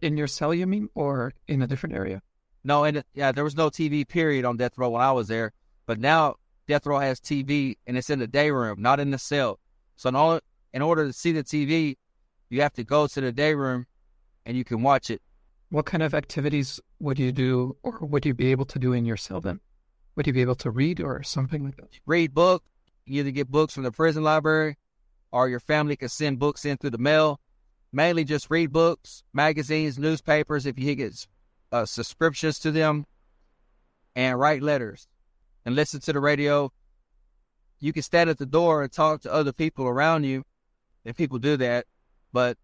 in 0.01 0.17
your 0.17 0.27
cell, 0.27 0.53
you 0.53 0.67
mean, 0.67 0.89
or 0.95 1.33
in 1.47 1.61
a 1.61 1.67
different 1.67 1.95
area? 1.95 2.21
No, 2.63 2.83
and 2.83 3.03
yeah, 3.13 3.31
there 3.31 3.43
was 3.43 3.55
no 3.55 3.69
TV 3.69 4.07
period 4.07 4.45
on 4.45 4.57
Death 4.57 4.77
Row 4.77 4.89
when 4.89 5.01
I 5.01 5.11
was 5.11 5.27
there. 5.27 5.53
But 5.85 5.99
now 5.99 6.35
Death 6.67 6.85
Row 6.85 6.99
has 6.99 7.19
TV, 7.19 7.77
and 7.85 7.97
it's 7.97 8.09
in 8.09 8.19
the 8.19 8.27
day 8.27 8.51
room, 8.51 8.81
not 8.81 8.99
in 8.99 9.11
the 9.11 9.17
cell. 9.17 9.59
So 9.95 10.09
in, 10.09 10.15
all, 10.15 10.39
in 10.73 10.81
order 10.81 11.05
to 11.05 11.13
see 11.13 11.31
the 11.31 11.43
TV, 11.43 11.97
you 12.49 12.61
have 12.61 12.73
to 12.73 12.83
go 12.83 13.07
to 13.07 13.21
the 13.21 13.31
day 13.31 13.53
room, 13.53 13.85
and 14.45 14.57
you 14.57 14.63
can 14.63 14.81
watch 14.81 15.09
it. 15.09 15.21
What 15.69 15.85
kind 15.85 16.03
of 16.03 16.13
activities 16.13 16.79
would 16.99 17.19
you 17.19 17.31
do, 17.31 17.77
or 17.83 17.99
would 18.01 18.25
you 18.25 18.33
be 18.33 18.51
able 18.51 18.65
to 18.65 18.79
do 18.79 18.93
in 18.93 19.05
your 19.05 19.17
cell 19.17 19.41
then? 19.41 19.59
Would 20.15 20.27
you 20.27 20.33
be 20.33 20.41
able 20.41 20.55
to 20.55 20.69
read 20.69 21.01
or 21.01 21.23
something 21.23 21.63
like 21.63 21.77
that? 21.77 21.99
Read 22.05 22.33
book. 22.33 22.63
You 23.05 23.21
either 23.21 23.31
get 23.31 23.51
books 23.51 23.73
from 23.73 23.83
the 23.83 23.91
prison 23.91 24.23
library, 24.23 24.77
or 25.33 25.49
your 25.49 25.59
family 25.59 25.95
can 25.95 26.09
send 26.09 26.37
books 26.37 26.63
in 26.63 26.77
through 26.77 26.91
the 26.91 26.97
mail. 26.99 27.41
Mainly 27.91 28.23
just 28.23 28.49
read 28.49 28.71
books, 28.71 29.23
magazines, 29.33 29.97
newspapers 29.97 30.65
if 30.65 30.79
you 30.79 30.95
get 30.95 31.27
uh, 31.71 31.85
subscriptions 31.85 32.59
to 32.59 32.71
them, 32.71 33.05
and 34.15 34.39
write 34.39 34.61
letters 34.61 35.07
and 35.65 35.75
listen 35.75 35.99
to 36.01 36.13
the 36.13 36.19
radio. 36.19 36.71
You 37.79 37.93
can 37.93 38.03
stand 38.03 38.29
at 38.29 38.37
the 38.37 38.45
door 38.45 38.83
and 38.83 38.91
talk 38.91 39.21
to 39.21 39.33
other 39.33 39.51
people 39.51 39.85
around 39.85 40.23
you, 40.23 40.43
and 41.03 41.15
people 41.15 41.39
do 41.39 41.57
that, 41.57 41.85
but 42.31 42.57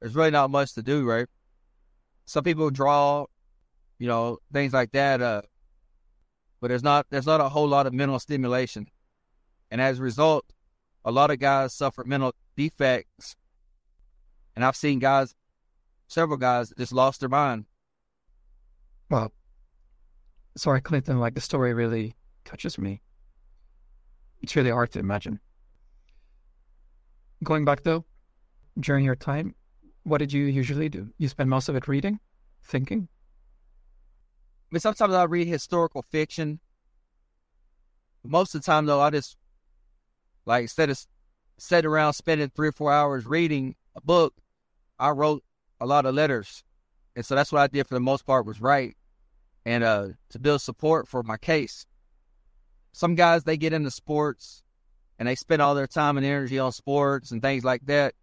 there's 0.00 0.14
really 0.14 0.30
not 0.32 0.50
much 0.50 0.74
to 0.74 0.82
do, 0.82 1.04
right? 1.04 1.28
Some 2.24 2.44
people 2.44 2.70
draw, 2.70 3.26
you 3.98 4.08
know, 4.08 4.38
things 4.52 4.72
like 4.72 4.90
that. 4.92 5.22
Uh, 5.22 5.42
but 6.60 6.68
there's 6.68 6.82
not 6.82 7.06
there's 7.10 7.26
not 7.26 7.40
a 7.40 7.48
whole 7.48 7.68
lot 7.68 7.86
of 7.86 7.92
mental 7.92 8.18
stimulation, 8.18 8.88
and 9.70 9.80
as 9.80 9.98
a 9.98 10.02
result, 10.02 10.51
a 11.04 11.10
lot 11.10 11.30
of 11.30 11.38
guys 11.38 11.74
suffer 11.74 12.04
mental 12.04 12.34
defects, 12.56 13.36
and 14.54 14.64
I've 14.64 14.76
seen 14.76 14.98
guys, 14.98 15.34
several 16.08 16.38
guys, 16.38 16.72
just 16.76 16.92
lost 16.92 17.20
their 17.20 17.28
mind. 17.28 17.66
Well, 19.10 19.32
sorry, 20.56 20.80
Clinton, 20.80 21.18
like 21.18 21.34
the 21.34 21.40
story 21.40 21.74
really 21.74 22.14
touches 22.44 22.78
me. 22.78 23.02
It's 24.40 24.56
really 24.56 24.70
hard 24.70 24.90
to 24.92 24.98
imagine. 24.98 25.40
Going 27.44 27.64
back 27.64 27.82
though, 27.82 28.04
during 28.78 29.04
your 29.04 29.16
time, 29.16 29.54
what 30.04 30.18
did 30.18 30.32
you 30.32 30.44
usually 30.44 30.88
do? 30.88 31.10
You 31.18 31.28
spend 31.28 31.50
most 31.50 31.68
of 31.68 31.76
it 31.76 31.88
reading, 31.88 32.20
thinking? 32.64 33.08
I 34.70 34.74
mean, 34.74 34.80
sometimes 34.80 35.14
I 35.14 35.24
read 35.24 35.46
historical 35.46 36.02
fiction. 36.02 36.60
Most 38.24 38.54
of 38.54 38.62
the 38.62 38.66
time, 38.66 38.86
though, 38.86 39.00
I 39.00 39.10
just 39.10 39.36
like 40.46 40.62
instead 40.62 40.90
of 40.90 40.98
sitting 41.58 41.90
around 41.90 42.14
spending 42.14 42.50
three 42.50 42.68
or 42.68 42.72
four 42.72 42.92
hours 42.92 43.26
reading 43.26 43.76
a 43.94 44.00
book, 44.00 44.34
I 44.98 45.10
wrote 45.10 45.44
a 45.80 45.86
lot 45.86 46.06
of 46.06 46.14
letters, 46.14 46.64
and 47.16 47.24
so 47.24 47.34
that's 47.34 47.52
what 47.52 47.62
I 47.62 47.66
did 47.66 47.86
for 47.86 47.94
the 47.94 48.00
most 48.00 48.26
part 48.26 48.46
was 48.46 48.60
write 48.60 48.96
and 49.64 49.84
uh, 49.84 50.08
to 50.30 50.38
build 50.38 50.60
support 50.60 51.08
for 51.08 51.22
my 51.22 51.36
case. 51.36 51.86
Some 52.92 53.14
guys 53.14 53.44
they 53.44 53.56
get 53.56 53.72
into 53.72 53.90
sports 53.90 54.62
and 55.18 55.28
they 55.28 55.34
spend 55.34 55.62
all 55.62 55.74
their 55.74 55.86
time 55.86 56.16
and 56.16 56.26
energy 56.26 56.58
on 56.58 56.72
sports 56.72 57.30
and 57.30 57.40
things 57.40 57.64
like 57.64 57.86
that. 57.86 58.14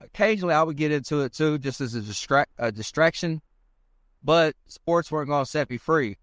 Occasionally, 0.00 0.54
I 0.54 0.62
would 0.62 0.76
get 0.76 0.92
into 0.92 1.20
it 1.22 1.34
too, 1.34 1.58
just 1.58 1.80
as 1.80 1.94
a, 1.94 2.00
distra- 2.00 2.46
a 2.56 2.70
distraction 2.70 3.42
but 4.22 4.54
sports 4.66 5.10
weren't 5.10 5.28
going 5.28 5.44
to 5.44 5.50
set 5.50 5.70
me 5.70 5.78
free. 5.78 6.16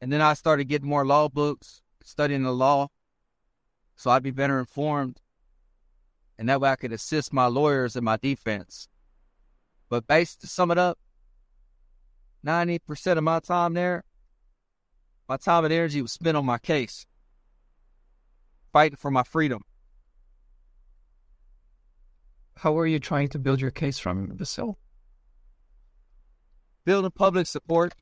And 0.00 0.12
then 0.12 0.20
I 0.20 0.34
started 0.34 0.64
getting 0.64 0.88
more 0.88 1.06
law 1.06 1.28
books, 1.28 1.82
studying 2.02 2.42
the 2.42 2.52
law, 2.52 2.88
so 3.98 4.10
I'd 4.10 4.22
be 4.22 4.30
better 4.30 4.58
informed. 4.60 5.20
And 6.38 6.48
that 6.48 6.60
way 6.60 6.70
I 6.70 6.76
could 6.76 6.92
assist 6.92 7.32
my 7.32 7.46
lawyers 7.46 7.96
in 7.96 8.04
my 8.04 8.16
defense. 8.16 8.88
But 9.90 10.06
based 10.06 10.40
to 10.42 10.46
sum 10.46 10.70
it 10.70 10.78
up, 10.78 10.98
90% 12.46 13.18
of 13.18 13.24
my 13.24 13.40
time 13.40 13.74
there, 13.74 14.04
my 15.28 15.36
time 15.36 15.64
and 15.64 15.74
energy 15.74 16.00
was 16.00 16.12
spent 16.12 16.36
on 16.36 16.46
my 16.46 16.58
case, 16.58 17.06
fighting 18.72 18.96
for 18.96 19.10
my 19.10 19.24
freedom. 19.24 19.62
How 22.58 22.72
were 22.72 22.86
you 22.86 23.00
trying 23.00 23.28
to 23.30 23.38
build 23.38 23.60
your 23.60 23.72
case 23.72 23.98
from 23.98 24.36
the 24.36 24.46
cell? 24.46 24.78
building 26.84 27.10
public 27.10 27.46
support. 27.46 27.92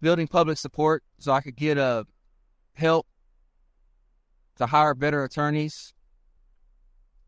building 0.00 0.26
public 0.26 0.58
support 0.58 1.04
so 1.18 1.32
I 1.32 1.40
could 1.40 1.54
get 1.54 1.78
uh, 1.78 2.04
help 2.74 3.06
to 4.58 4.66
hire 4.66 4.94
better 4.94 5.24
attorneys, 5.24 5.94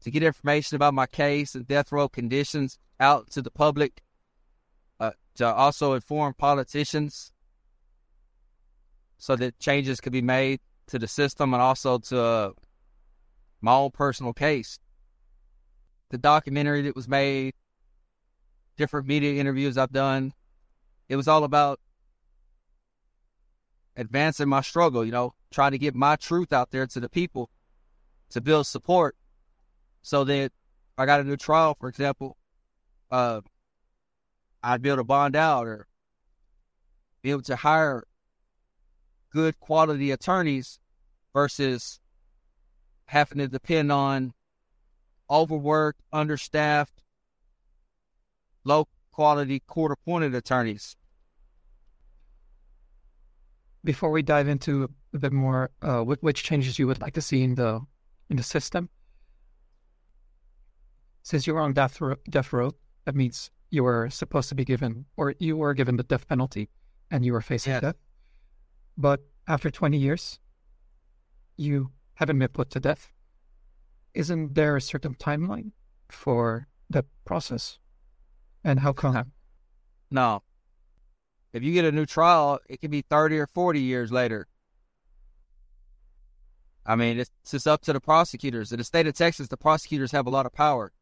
to 0.02 0.10
get 0.10 0.22
information 0.22 0.76
about 0.76 0.94
my 0.94 1.06
case 1.06 1.54
and 1.54 1.66
death 1.66 1.92
row 1.92 2.08
conditions 2.08 2.78
out 2.98 3.30
to 3.30 3.42
the 3.42 3.50
public, 3.50 4.02
uh, 4.98 5.12
to 5.36 5.46
also 5.46 5.94
inform 5.94 6.34
politicians 6.34 7.32
so 9.18 9.36
that 9.36 9.58
changes 9.58 10.00
could 10.00 10.12
be 10.12 10.22
made 10.22 10.60
to 10.86 10.98
the 10.98 11.08
system 11.08 11.54
and 11.54 11.62
also 11.62 11.98
to 11.98 12.20
uh, 12.20 12.50
my 13.60 13.72
own 13.72 13.90
personal 13.90 14.32
case. 14.32 14.78
The 16.10 16.18
documentary 16.18 16.82
that 16.82 16.96
was 16.96 17.06
made, 17.06 17.54
different 18.76 19.06
media 19.06 19.40
interviews 19.40 19.78
I've 19.78 19.92
done, 19.92 20.32
it 21.08 21.16
was 21.16 21.28
all 21.28 21.44
about 21.44 21.80
advancing 24.00 24.48
my 24.48 24.62
struggle, 24.62 25.04
you 25.04 25.12
know, 25.12 25.34
trying 25.50 25.72
to 25.72 25.78
get 25.78 25.94
my 25.94 26.16
truth 26.16 26.52
out 26.52 26.70
there 26.70 26.86
to 26.86 26.98
the 27.00 27.08
people 27.08 27.50
to 28.30 28.40
build 28.40 28.66
support 28.66 29.14
so 30.00 30.24
that 30.24 30.52
I 30.96 31.04
got 31.04 31.20
a 31.20 31.24
new 31.24 31.36
trial, 31.36 31.76
for 31.78 31.88
example, 31.88 32.38
uh, 33.10 33.42
I'd 34.62 34.80
be 34.80 34.88
able 34.88 34.98
to 34.98 35.04
bond 35.04 35.36
out 35.36 35.66
or 35.66 35.86
be 37.22 37.30
able 37.30 37.42
to 37.42 37.56
hire 37.56 38.04
good 39.30 39.60
quality 39.60 40.10
attorneys 40.10 40.80
versus 41.34 42.00
having 43.06 43.38
to 43.38 43.48
depend 43.48 43.92
on 43.92 44.32
overworked, 45.28 46.00
understaffed, 46.10 47.02
low 48.64 48.88
quality 49.12 49.60
court 49.60 49.92
appointed 49.92 50.34
attorneys. 50.34 50.96
Before 53.82 54.10
we 54.10 54.22
dive 54.22 54.48
into 54.48 54.90
a 55.14 55.18
bit 55.18 55.32
more, 55.32 55.70
uh, 55.82 56.02
which 56.02 56.42
changes 56.42 56.78
you 56.78 56.86
would 56.86 57.00
like 57.00 57.14
to 57.14 57.22
see 57.22 57.42
in 57.42 57.54
the 57.54 57.80
in 58.28 58.36
the 58.36 58.42
system, 58.42 58.90
since 61.22 61.46
you 61.46 61.54
were 61.54 61.60
on 61.60 61.72
death 61.72 62.00
row, 62.00 62.16
death 62.28 62.52
row, 62.52 62.72
that 63.04 63.14
means 63.14 63.50
you 63.70 63.84
were 63.84 64.10
supposed 64.10 64.48
to 64.48 64.54
be 64.54 64.64
given, 64.64 65.06
or 65.16 65.34
you 65.38 65.56
were 65.56 65.74
given 65.74 65.96
the 65.96 66.02
death 66.02 66.28
penalty, 66.28 66.68
and 67.10 67.24
you 67.24 67.32
were 67.32 67.40
facing 67.40 67.72
death. 67.80 67.96
But 68.96 69.20
after 69.48 69.70
20 69.70 69.96
years, 69.96 70.38
you 71.56 71.90
haven't 72.14 72.38
been 72.38 72.48
put 72.48 72.70
to 72.70 72.80
death. 72.80 73.12
Isn't 74.14 74.54
there 74.54 74.76
a 74.76 74.80
certain 74.80 75.14
timeline 75.14 75.72
for 76.08 76.68
that 76.88 77.06
process? 77.24 77.78
And 78.64 78.80
how 78.80 78.92
come? 78.92 79.32
No. 80.10 80.42
If 81.52 81.62
you 81.62 81.72
get 81.72 81.84
a 81.84 81.92
new 81.92 82.06
trial, 82.06 82.60
it 82.68 82.80
could 82.80 82.90
be 82.90 83.02
30 83.02 83.38
or 83.38 83.46
40 83.46 83.80
years 83.80 84.12
later. 84.12 84.46
I 86.86 86.96
mean, 86.96 87.18
it's 87.18 87.30
just 87.48 87.66
up 87.66 87.82
to 87.82 87.92
the 87.92 88.00
prosecutors. 88.00 88.72
In 88.72 88.78
the 88.78 88.84
state 88.84 89.06
of 89.06 89.14
Texas, 89.14 89.48
the 89.48 89.56
prosecutors 89.56 90.12
have 90.12 90.26
a 90.26 90.30
lot 90.30 90.46
of 90.46 90.52
power. 90.52 90.92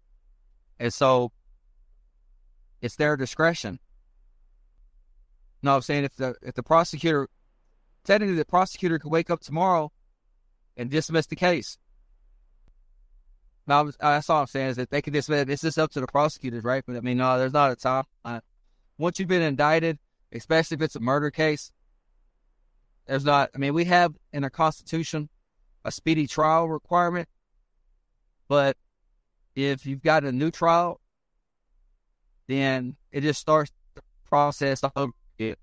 And 0.79 0.93
so 0.93 1.33
it's 2.81 2.97
their 2.97 3.17
discretion. 3.17 3.79
No, 5.63 5.77
I'm 5.77 5.83
saying 5.83 6.05
if 6.05 6.17
the 6.17 6.37
if 6.43 6.55
the 6.55 6.63
prosecutor 6.63 7.29
technically 8.05 8.37
the 8.37 8.45
prosecutor 8.45 8.99
could 8.99 9.11
wake 9.11 9.29
up 9.29 9.41
tomorrow 9.41 9.91
and 10.77 10.89
dismiss 10.89 11.27
the 11.27 11.37
case. 11.37 11.79
Now 13.67 13.91
that's 14.01 14.31
all 14.31 14.43
I'm 14.43 14.47
saying 14.47 14.69
is 14.71 14.77
that 14.77 14.91
they 14.91 15.03
could 15.03 15.13
dismiss 15.13 15.43
it. 15.43 15.51
It's 15.51 15.63
just 15.63 15.79
up 15.79 15.91
to 15.93 16.01
the 16.01 16.07
prosecutors, 16.07 16.65
right? 16.65 16.83
But 16.87 16.97
I 16.97 17.01
mean, 17.01 17.19
no, 17.19 17.39
there's 17.39 17.53
not 17.53 17.73
a 17.73 17.77
time. 17.77 18.05
Uh, 18.25 18.41
once 18.97 19.19
you've 19.19 19.29
been 19.29 19.43
indicted, 19.43 19.99
especially 20.33 20.77
if 20.77 20.83
it's 20.83 20.97
a 20.97 21.01
murder 21.01 21.31
case, 21.31 21.73
there's 23.07 23.25
not. 23.25 23.51
I 23.55 23.59
mean, 23.59 23.75
we 23.75 23.85
have 23.87 24.15
in 24.33 24.45
our 24.45 24.51
Constitution 24.51 25.29
a 25.85 25.91
speedy 25.91 26.27
trial 26.27 26.69
requirement, 26.69 27.29
but 28.49 28.77
if 29.55 29.87
you've 29.87 30.03
got 30.03 30.25
a 30.25 30.33
new 30.33 30.51
trial, 30.51 31.01
then 32.47 32.97
it 33.11 33.23
just 33.23 33.41
starts 33.41 33.73
the 33.95 34.03
process 34.25 34.83
over 34.97 35.13
again. 35.39 35.57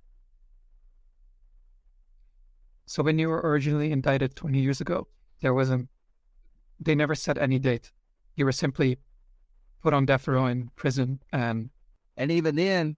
So 2.86 3.04
when 3.04 3.20
you 3.20 3.30
were 3.30 3.42
originally 3.42 3.92
indicted 3.92 4.36
20 4.36 4.60
years 4.60 4.82
ago, 4.82 5.08
there 5.42 5.54
wasn't, 5.54 5.90
they 6.80 6.96
never 6.96 7.16
set 7.16 7.38
any 7.38 7.60
date. 7.60 7.92
You 8.36 8.46
were 8.46 8.52
simply 8.52 9.00
put 9.82 9.94
on 9.94 10.06
death 10.06 10.28
row 10.28 10.46
in 10.46 10.72
prison 10.76 11.20
and. 11.32 11.70
And 12.18 12.32
even 12.32 12.56
then, 12.56 12.96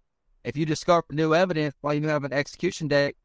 if 0.48 0.56
you 0.56 0.66
discover 0.66 1.06
new 1.12 1.36
evidence 1.36 1.76
while 1.82 1.94
you 1.94 2.08
have 2.08 2.24
an 2.24 2.32
execution 2.32 2.88
date, 2.88 3.18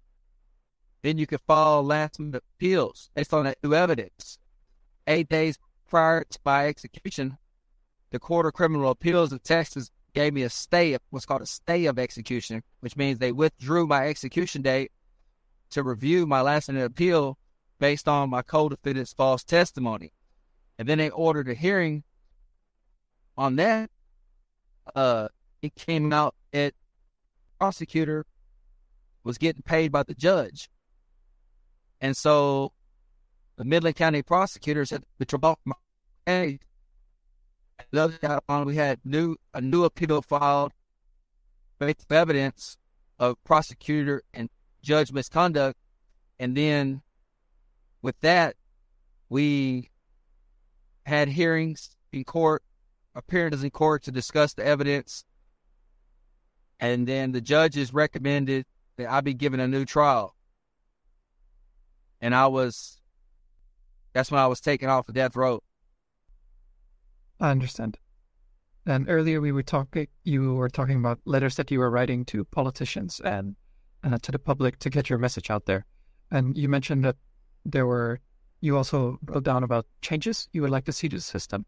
then 1.02 1.18
you 1.18 1.26
can 1.28 1.38
file 1.46 1.80
last 1.80 2.18
minute 2.18 2.42
appeals 2.56 3.10
based 3.14 3.32
on 3.32 3.44
that 3.44 3.58
new 3.62 3.74
evidence. 3.74 4.38
Eight 5.06 5.28
days 5.28 5.56
prior 5.88 6.24
to 6.24 6.38
my 6.44 6.66
execution, 6.66 7.38
the 8.10 8.18
Court 8.18 8.44
of 8.46 8.54
Criminal 8.54 8.90
Appeals 8.90 9.32
of 9.32 9.40
Texas 9.44 9.92
gave 10.14 10.34
me 10.34 10.42
a 10.42 10.50
stay, 10.50 10.94
of 10.94 11.00
what's 11.10 11.24
called 11.24 11.42
a 11.42 11.46
stay 11.46 11.86
of 11.86 11.96
execution, 11.96 12.64
which 12.80 12.96
means 12.96 13.20
they 13.20 13.30
withdrew 13.30 13.86
my 13.86 14.08
execution 14.08 14.60
date 14.60 14.90
to 15.70 15.84
review 15.84 16.26
my 16.26 16.40
last 16.40 16.68
minute 16.68 16.86
appeal 16.86 17.38
based 17.78 18.08
on 18.08 18.30
my 18.30 18.42
co-defendant's 18.42 19.12
false 19.12 19.44
testimony. 19.44 20.12
And 20.76 20.88
then 20.88 20.98
they 20.98 21.10
ordered 21.10 21.48
a 21.48 21.54
hearing 21.54 22.02
on 23.38 23.54
that. 23.56 23.90
Uh, 24.92 25.28
it 25.62 25.76
came 25.76 26.12
out 26.12 26.34
that 26.50 26.74
prosecutor 27.62 28.26
was 29.22 29.38
getting 29.38 29.62
paid 29.62 29.92
by 29.92 30.02
the 30.02 30.14
judge. 30.14 30.68
And 32.00 32.16
so 32.16 32.72
the 33.54 33.64
Midland 33.64 33.94
County 33.94 34.20
prosecutors 34.20 34.90
had 34.90 35.04
the 35.18 35.56
my 35.64 35.74
case. 36.26 36.58
Another 37.92 38.40
on 38.48 38.66
we 38.66 38.74
had 38.74 38.98
new 39.04 39.36
a 39.54 39.60
new 39.60 39.84
appeal 39.84 40.22
filed 40.22 40.72
based 41.78 42.10
evidence 42.10 42.78
of 43.20 43.36
prosecutor 43.44 44.24
and 44.34 44.48
judge 44.82 45.12
misconduct. 45.12 45.78
And 46.40 46.56
then 46.56 47.02
with 48.02 48.18
that, 48.22 48.56
we 49.28 49.90
had 51.06 51.28
hearings 51.28 51.96
in 52.12 52.24
court, 52.24 52.64
appearances 53.14 53.62
in 53.62 53.70
court 53.70 54.02
to 54.02 54.10
discuss 54.10 54.52
the 54.52 54.66
evidence. 54.66 55.24
And 56.82 57.06
then 57.06 57.30
the 57.30 57.40
judges 57.40 57.94
recommended 57.94 58.66
that 58.96 59.08
I 59.08 59.20
be 59.20 59.34
given 59.34 59.60
a 59.60 59.68
new 59.68 59.84
trial. 59.84 60.34
And 62.20 62.34
I 62.34 62.48
was, 62.48 63.00
that's 64.12 64.32
when 64.32 64.40
I 64.40 64.48
was 64.48 64.60
taken 64.60 64.88
off 64.88 65.06
the 65.06 65.12
death 65.12 65.36
row. 65.36 65.62
I 67.38 67.52
understand. 67.52 67.98
And 68.84 69.08
earlier 69.08 69.40
we 69.40 69.52
were 69.52 69.62
talking, 69.62 70.08
you 70.24 70.54
were 70.54 70.68
talking 70.68 70.96
about 70.96 71.20
letters 71.24 71.54
that 71.54 71.70
you 71.70 71.78
were 71.78 71.88
writing 71.88 72.24
to 72.26 72.44
politicians 72.46 73.20
and 73.24 73.54
uh, 74.02 74.18
to 74.20 74.32
the 74.32 74.40
public 74.40 74.80
to 74.80 74.90
get 74.90 75.08
your 75.08 75.20
message 75.20 75.50
out 75.50 75.66
there. 75.66 75.86
And 76.32 76.58
you 76.58 76.68
mentioned 76.68 77.04
that 77.04 77.16
there 77.64 77.86
were, 77.86 78.18
you 78.60 78.76
also 78.76 79.20
wrote 79.26 79.44
down 79.44 79.62
about 79.62 79.86
changes 80.00 80.48
you 80.52 80.62
would 80.62 80.70
like 80.70 80.86
to 80.86 80.92
see 80.92 81.08
to 81.10 81.16
the 81.16 81.22
system. 81.22 81.64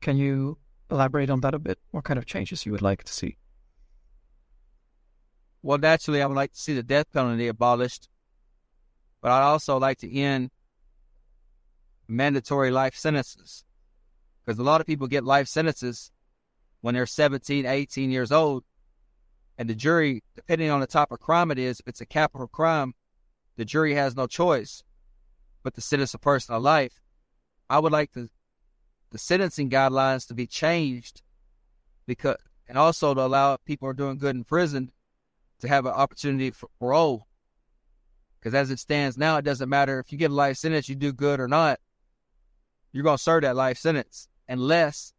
Can 0.00 0.16
you 0.16 0.58
elaborate 0.90 1.30
on 1.30 1.40
that 1.42 1.54
a 1.54 1.60
bit? 1.60 1.78
What 1.92 2.02
kind 2.02 2.18
of 2.18 2.26
changes 2.26 2.66
you 2.66 2.72
would 2.72 2.82
like 2.82 3.04
to 3.04 3.12
see? 3.12 3.36
Well, 5.64 5.78
naturally, 5.78 6.20
I 6.20 6.26
would 6.26 6.36
like 6.36 6.52
to 6.52 6.60
see 6.60 6.74
the 6.74 6.82
death 6.82 7.10
penalty 7.10 7.48
abolished, 7.48 8.10
but 9.22 9.30
I'd 9.30 9.44
also 9.44 9.78
like 9.78 9.96
to 10.00 10.14
end 10.14 10.50
mandatory 12.06 12.70
life 12.70 12.94
sentences 12.94 13.64
because 14.44 14.58
a 14.58 14.62
lot 14.62 14.82
of 14.82 14.86
people 14.86 15.06
get 15.06 15.24
life 15.24 15.48
sentences 15.48 16.12
when 16.82 16.94
they're 16.94 17.06
17, 17.06 17.64
18 17.64 18.10
years 18.10 18.30
old. 18.30 18.64
And 19.56 19.70
the 19.70 19.74
jury, 19.74 20.22
depending 20.36 20.68
on 20.68 20.80
the 20.80 20.86
type 20.86 21.10
of 21.10 21.20
crime 21.20 21.50
it 21.50 21.58
is, 21.58 21.80
if 21.80 21.88
it's 21.88 22.02
a 22.02 22.06
capital 22.06 22.46
crime, 22.46 22.92
the 23.56 23.64
jury 23.64 23.94
has 23.94 24.14
no 24.14 24.26
choice 24.26 24.84
but 25.62 25.74
to 25.76 25.80
sentence 25.80 26.12
a 26.12 26.18
person 26.18 26.54
to 26.54 26.58
life. 26.58 27.00
I 27.70 27.78
would 27.78 27.92
like 27.92 28.12
the 28.12 28.28
the 29.12 29.18
sentencing 29.18 29.70
guidelines 29.70 30.28
to 30.28 30.34
be 30.34 30.46
changed 30.46 31.22
because 32.06 32.36
and 32.68 32.76
also 32.76 33.14
to 33.14 33.22
allow 33.22 33.56
people 33.64 33.86
who 33.86 33.90
are 33.92 33.94
doing 33.94 34.18
good 34.18 34.36
in 34.36 34.44
prison 34.44 34.90
to 35.64 35.68
have 35.68 35.86
an 35.86 35.92
opportunity 35.92 36.50
for 36.50 36.68
parole. 36.78 37.26
Because 38.38 38.54
as 38.54 38.70
it 38.70 38.78
stands 38.78 39.16
now, 39.16 39.36
it 39.38 39.44
doesn't 39.44 39.68
matter 39.68 39.98
if 39.98 40.12
you 40.12 40.18
get 40.18 40.30
a 40.30 40.34
life 40.34 40.56
sentence, 40.56 40.88
you 40.88 40.94
do 40.94 41.12
good 41.12 41.40
or 41.40 41.48
not, 41.48 41.80
you're 42.92 43.04
going 43.04 43.16
to 43.16 43.22
serve 43.22 43.42
that 43.42 43.56
life 43.56 43.78
sentence 43.78 44.28
unless 44.48 45.12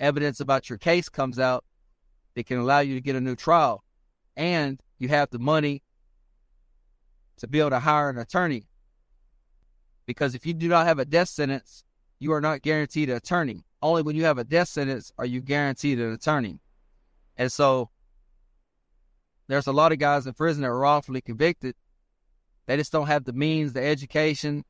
evidence 0.00 0.40
about 0.40 0.68
your 0.68 0.78
case 0.78 1.08
comes 1.08 1.38
out 1.38 1.64
that 2.34 2.46
can 2.46 2.58
allow 2.58 2.80
you 2.80 2.94
to 2.94 3.00
get 3.00 3.16
a 3.16 3.20
new 3.20 3.36
trial 3.36 3.84
and 4.36 4.80
you 4.98 5.08
have 5.08 5.30
the 5.30 5.38
money 5.38 5.82
to 7.36 7.46
be 7.46 7.60
able 7.60 7.70
to 7.70 7.80
hire 7.80 8.10
an 8.10 8.18
attorney. 8.18 8.66
Because 10.06 10.34
if 10.34 10.46
you 10.46 10.54
do 10.54 10.68
not 10.68 10.86
have 10.86 10.98
a 10.98 11.04
death 11.04 11.28
sentence, 11.28 11.84
you 12.18 12.32
are 12.32 12.40
not 12.40 12.62
guaranteed 12.62 13.10
an 13.10 13.16
attorney. 13.16 13.64
Only 13.82 14.02
when 14.02 14.16
you 14.16 14.24
have 14.24 14.38
a 14.38 14.44
death 14.44 14.68
sentence 14.68 15.12
are 15.18 15.26
you 15.26 15.40
guaranteed 15.40 16.00
an 16.00 16.12
attorney. 16.12 16.60
And 17.36 17.52
so 17.52 17.90
there's 19.48 19.66
a 19.66 19.72
lot 19.72 19.92
of 19.92 19.98
guys 19.98 20.26
in 20.26 20.34
prison 20.34 20.62
that 20.62 20.68
are 20.68 20.78
wrongfully 20.78 21.20
convicted. 21.20 21.74
They 22.66 22.76
just 22.76 22.92
don't 22.92 23.06
have 23.06 23.24
the 23.24 23.32
means, 23.32 23.72
the 23.72 23.84
education, 23.84 24.64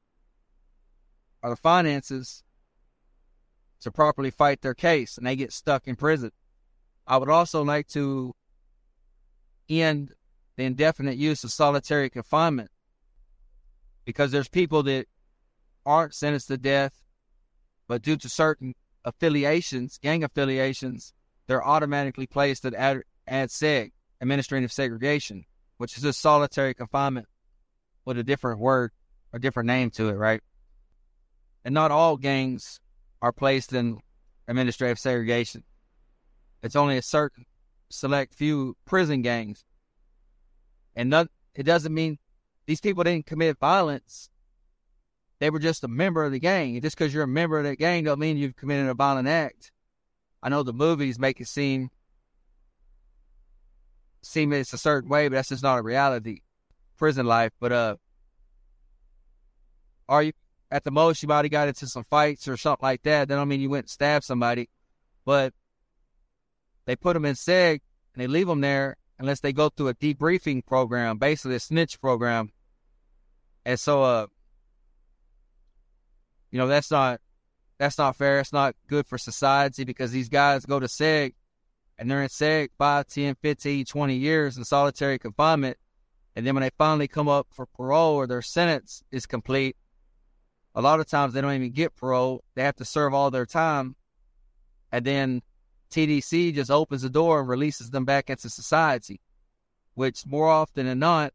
or 1.43 1.51
the 1.51 1.57
finances 1.57 2.45
to 3.81 3.91
properly 3.91 4.31
fight 4.31 4.63
their 4.63 4.75
case, 4.75 5.19
and 5.19 5.27
they 5.27 5.37
get 5.37 5.53
stuck 5.53 5.87
in 5.87 5.97
prison. 5.97 6.31
I 7.07 7.17
would 7.17 7.29
also 7.29 7.63
like 7.65 7.89
to 7.89 8.35
end 9.69 10.15
the 10.57 10.65
indefinite 10.65 11.17
use 11.17 11.45
of 11.45 11.53
solitary 11.53 12.11
confinement 12.11 12.71
because 14.05 14.31
there's 14.31 14.49
people 14.49 14.83
that 14.85 15.07
aren't 15.85 16.15
sentenced 16.15 16.49
to 16.49 16.57
death, 16.57 17.05
but 17.87 18.03
due 18.03 18.17
to 18.17 18.29
certain 18.29 18.75
affiliations, 19.05 19.99
gang 19.99 20.23
affiliations, 20.23 21.13
they're 21.47 21.67
automatically 21.67 22.27
placed 22.27 22.65
at 22.65 22.75
ad, 22.75 23.03
ADSEG, 23.29 23.93
administrative 24.21 24.73
segregation, 24.73 25.45
which 25.77 25.97
is 25.97 26.05
a 26.05 26.13
solitary 26.13 26.75
confinement 26.75 27.27
with 28.05 28.19
a 28.19 28.25
different 28.25 28.61
word 28.61 28.91
or 29.33 29.39
different 29.39 29.67
name 29.67 29.91
to 29.91 30.09
it, 30.09 30.15
right? 30.15 30.41
And 31.65 31.75
not 31.75 31.91
all 31.91 32.17
gangs 32.17 32.81
are 33.21 33.33
placed 33.33 33.73
in 33.73 33.99
administrative 34.47 34.99
segregation. 34.99 35.65
It's 36.63 36.77
only 36.77 36.97
a 36.97 37.03
certain 37.03 37.45
select 37.91 38.35
few 38.35 38.77
prison 38.85 39.23
gangs. 39.23 39.65
And 40.97 41.13
it 41.55 41.63
doesn't 41.65 41.95
mean 41.95 42.19
these 42.67 42.81
people 42.81 43.05
didn't 43.05 43.27
commit 43.27 43.59
violence. 43.59 44.31
They 45.39 45.51
were 45.51 45.61
just 45.61 45.85
a 45.85 45.89
member 45.89 46.25
of 46.25 46.33
the 46.33 46.41
gang. 46.41 46.81
Just 46.81 46.97
because 46.99 47.15
you're 47.15 47.23
a 47.23 47.29
member 47.29 47.59
of 47.59 47.65
that 47.65 47.79
gang 47.79 48.05
don't 48.05 48.19
mean 48.19 48.37
you've 48.37 48.57
committed 48.57 48.89
a 48.89 48.95
violent 48.95 49.29
act. 49.29 49.71
I 50.43 50.49
know 50.49 50.63
the 50.63 50.73
movies 50.73 51.19
make 51.19 51.41
it 51.41 51.49
seem 51.49 51.91
seem 54.23 54.53
it's 54.53 54.73
a 54.73 54.79
certain 54.79 55.09
way, 55.09 55.29
but 55.29 55.37
that's 55.37 55.49
just 55.49 55.63
not 55.63 55.79
a 55.79 55.83
reality. 55.83 56.41
Prison 56.97 57.27
life. 57.27 57.53
But 57.61 57.73
uh 57.73 57.97
are 60.09 60.23
you 60.23 60.33
at 60.71 60.85
the 60.85 60.91
most 60.91 61.23
you 61.23 61.29
might 61.29 61.45
have 61.45 61.51
got 61.51 61.69
into 61.69 61.87
some 61.87 62.05
fights 62.05 62.49
or 62.49 62.57
something 62.57 62.85
like 62.85 63.03
that. 63.03 63.29
That 63.29 63.37
don't 63.37 63.49
mean 63.49 63.61
you 63.61 63.71
went 63.71 63.85
and 63.85 63.91
stabbed 63.91 64.25
somebody. 64.25 64.69
But 65.25 65.55
they 66.85 66.97
put 66.97 67.15
them 67.15 67.25
in 67.25 67.35
SEG 67.35 67.81
and 68.15 68.23
they 68.23 68.27
leave 68.27 68.47
them 68.47 68.61
there 68.61 68.97
unless 69.19 69.41
they 69.41 69.53
go 69.53 69.69
through 69.69 69.89
a 69.89 69.95
debriefing 69.95 70.65
program, 70.65 71.19
basically 71.19 71.57
a 71.57 71.61
snitch 71.61 72.01
program. 72.01 72.51
And 73.65 73.79
so 73.79 74.03
uh 74.03 74.27
you 76.51 76.59
know, 76.59 76.67
that's 76.67 76.91
not 76.91 77.21
that's 77.79 77.99
not 77.99 78.17
fair. 78.17 78.41
It's 78.41 78.53
not 78.53 78.75
good 78.89 79.07
for 79.07 79.19
society 79.19 79.85
because 79.85 80.11
these 80.11 80.29
guys 80.29 80.67
go 80.67 80.81
to 80.81 80.87
SEG 80.87 81.35
and 81.99 82.11
they're 82.11 82.23
in 82.23 82.29
SEG 82.29 82.69
5, 82.79 83.07
10, 83.07 83.37
15, 83.43 83.85
20 83.85 84.15
years 84.15 84.57
in 84.57 84.65
solitary 84.65 85.19
confinement. 85.19 85.77
And 86.37 86.47
then 86.47 86.55
when 86.55 86.63
they 86.63 86.71
finally 86.79 87.09
come 87.09 87.29
up 87.29 87.49
for 87.51 87.67
parole 87.67 88.15
or 88.15 88.27
their 88.27 88.43
sentence 88.43 89.03
is 89.11 89.27
complete, 89.27 89.77
a 90.75 90.81
lot 90.81 91.01
of 91.01 91.07
times 91.07 91.35
they 91.35 91.41
don't 91.41 91.55
even 91.55 91.73
get 91.73 91.97
parole. 91.97 92.45
They 92.55 92.63
have 92.63 92.77
to 92.77 92.85
serve 92.85 93.13
all 93.13 93.33
their 93.33 93.47
time. 93.47 93.97
And 94.93 95.05
then 95.05 95.43
TDC 95.91 96.55
just 96.55 96.71
opens 96.71 97.03
the 97.03 97.11
door 97.11 97.41
and 97.41 97.49
releases 97.49 97.91
them 97.91 98.05
back 98.05 98.31
into 98.31 98.49
society, 98.49 99.21
which 99.95 100.25
more 100.25 100.49
often 100.49 100.87
than 100.87 101.01
not, 101.01 101.33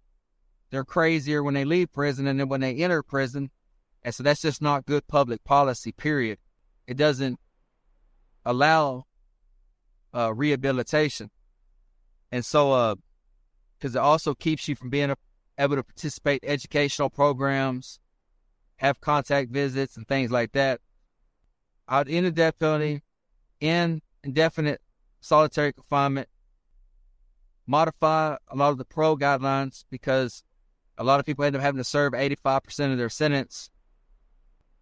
they're 0.70 0.86
crazier 0.86 1.44
when 1.44 1.54
they 1.54 1.66
leave 1.66 1.92
prison 1.92 2.26
than 2.26 2.48
when 2.48 2.62
they 2.62 2.76
enter 2.76 3.04
prison. 3.04 3.52
And 4.02 4.16
so 4.16 4.24
that's 4.24 4.42
just 4.42 4.62
not 4.62 4.86
good 4.86 5.08
public 5.08 5.44
policy, 5.44 5.92
period. 5.92 6.38
It 6.88 6.98
doesn't 6.98 7.40
allow 8.46 9.06
uh, 10.14 10.34
rehabilitation. 10.34 11.30
And 12.32 12.44
so, 12.46 12.72
uh, 12.72 12.96
because 13.78 13.96
it 13.96 14.00
also 14.00 14.34
keeps 14.34 14.68
you 14.68 14.76
from 14.76 14.90
being 14.90 15.14
able 15.58 15.76
to 15.76 15.84
participate 15.84 16.44
in 16.44 16.50
educational 16.50 17.10
programs, 17.10 18.00
have 18.78 19.02
contact 19.02 19.52
visits, 19.52 19.98
and 19.98 20.08
things 20.08 20.32
like 20.32 20.54
that. 20.54 20.80
I'd 21.88 22.10
end 22.10 22.26
the 22.26 22.32
death 22.32 22.58
penalty 22.60 23.02
in 23.60 24.02
indefinite 24.24 24.82
solitary 25.20 25.74
confinement, 25.74 26.30
modify 27.68 28.36
a 28.48 28.56
lot 28.56 28.72
of 28.72 28.78
the 28.78 28.86
parole 28.86 29.18
guidelines 29.18 29.86
because 29.90 30.44
a 30.98 31.04
lot 31.04 31.20
of 31.20 31.26
people 31.26 31.44
end 31.46 31.56
up 31.56 31.62
having 31.62 31.78
to 31.78 31.84
serve 31.84 32.14
85% 32.14 32.92
of 32.92 32.98
their 32.98 33.10
sentence. 33.10 33.70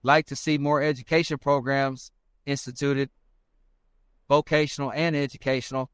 Like 0.04 0.26
to 0.28 0.36
see 0.36 0.58
more 0.58 0.82
education 0.82 1.38
programs 1.38 2.12
instituted 2.46 3.10
vocational 4.32 4.94
and 4.94 5.14
educational, 5.14 5.92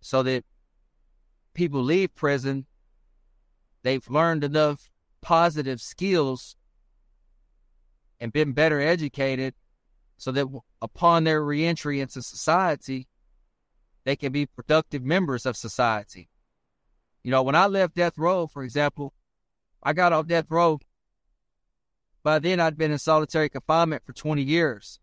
so 0.00 0.20
that 0.24 0.44
people 1.54 1.80
leave 1.80 2.12
prison, 2.16 2.66
they've 3.84 4.10
learned 4.10 4.42
enough 4.42 4.90
positive 5.20 5.80
skills 5.80 6.56
and 8.18 8.32
been 8.32 8.50
better 8.50 8.80
educated 8.80 9.54
so 10.16 10.32
that 10.32 10.48
upon 10.82 11.22
their 11.22 11.40
reentry 11.40 12.00
into 12.00 12.20
society, 12.20 13.06
they 14.02 14.16
can 14.16 14.32
be 14.32 14.44
productive 14.44 15.04
members 15.04 15.46
of 15.46 15.56
society. 15.56 16.28
You 17.22 17.30
know, 17.30 17.44
when 17.44 17.54
I 17.54 17.66
left 17.66 17.94
death 17.94 18.18
row, 18.18 18.48
for 18.48 18.64
example, 18.64 19.14
I 19.84 19.92
got 19.92 20.12
off 20.12 20.26
death 20.26 20.46
row. 20.50 20.80
By 22.24 22.40
then, 22.40 22.58
I'd 22.58 22.76
been 22.76 22.90
in 22.90 22.98
solitary 22.98 23.48
confinement 23.48 24.02
for 24.04 24.12
20 24.12 24.42
years. 24.42 24.98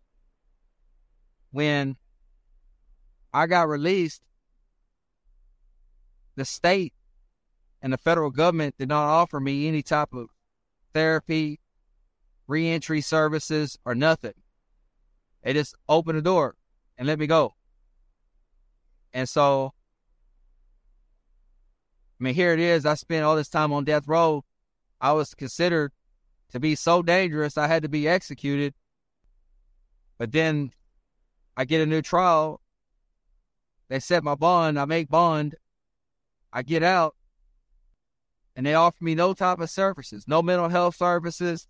When 1.50 1.96
I 3.36 3.46
got 3.46 3.68
released, 3.68 4.22
the 6.36 6.46
state 6.46 6.94
and 7.82 7.92
the 7.92 7.98
federal 7.98 8.30
government 8.30 8.76
did 8.78 8.88
not 8.88 9.04
offer 9.04 9.40
me 9.40 9.68
any 9.68 9.82
type 9.82 10.14
of 10.14 10.28
therapy, 10.94 11.60
reentry 12.46 13.02
services, 13.02 13.78
or 13.84 13.94
nothing. 13.94 14.32
They 15.42 15.52
just 15.52 15.74
opened 15.86 16.16
the 16.16 16.22
door 16.22 16.54
and 16.96 17.06
let 17.06 17.18
me 17.18 17.26
go. 17.26 17.56
And 19.12 19.28
so, 19.28 19.74
I 22.18 22.24
mean, 22.24 22.34
here 22.34 22.54
it 22.54 22.58
is. 22.58 22.86
I 22.86 22.94
spent 22.94 23.26
all 23.26 23.36
this 23.36 23.50
time 23.50 23.70
on 23.70 23.84
death 23.84 24.08
row. 24.08 24.46
I 24.98 25.12
was 25.12 25.34
considered 25.34 25.92
to 26.52 26.58
be 26.58 26.74
so 26.74 27.02
dangerous, 27.02 27.58
I 27.58 27.66
had 27.66 27.82
to 27.82 27.90
be 27.90 28.08
executed. 28.08 28.72
But 30.16 30.32
then 30.32 30.70
I 31.54 31.66
get 31.66 31.82
a 31.82 31.86
new 31.86 32.00
trial 32.00 32.62
they 33.88 34.00
set 34.00 34.24
my 34.24 34.34
bond. 34.34 34.78
I 34.78 34.84
make 34.84 35.08
bond. 35.08 35.54
I 36.52 36.62
get 36.62 36.82
out, 36.82 37.14
and 38.54 38.64
they 38.64 38.74
offer 38.74 39.04
me 39.04 39.14
no 39.14 39.34
type 39.34 39.58
of 39.58 39.68
services, 39.68 40.24
no 40.26 40.42
mental 40.42 40.70
health 40.70 40.96
services, 40.96 41.68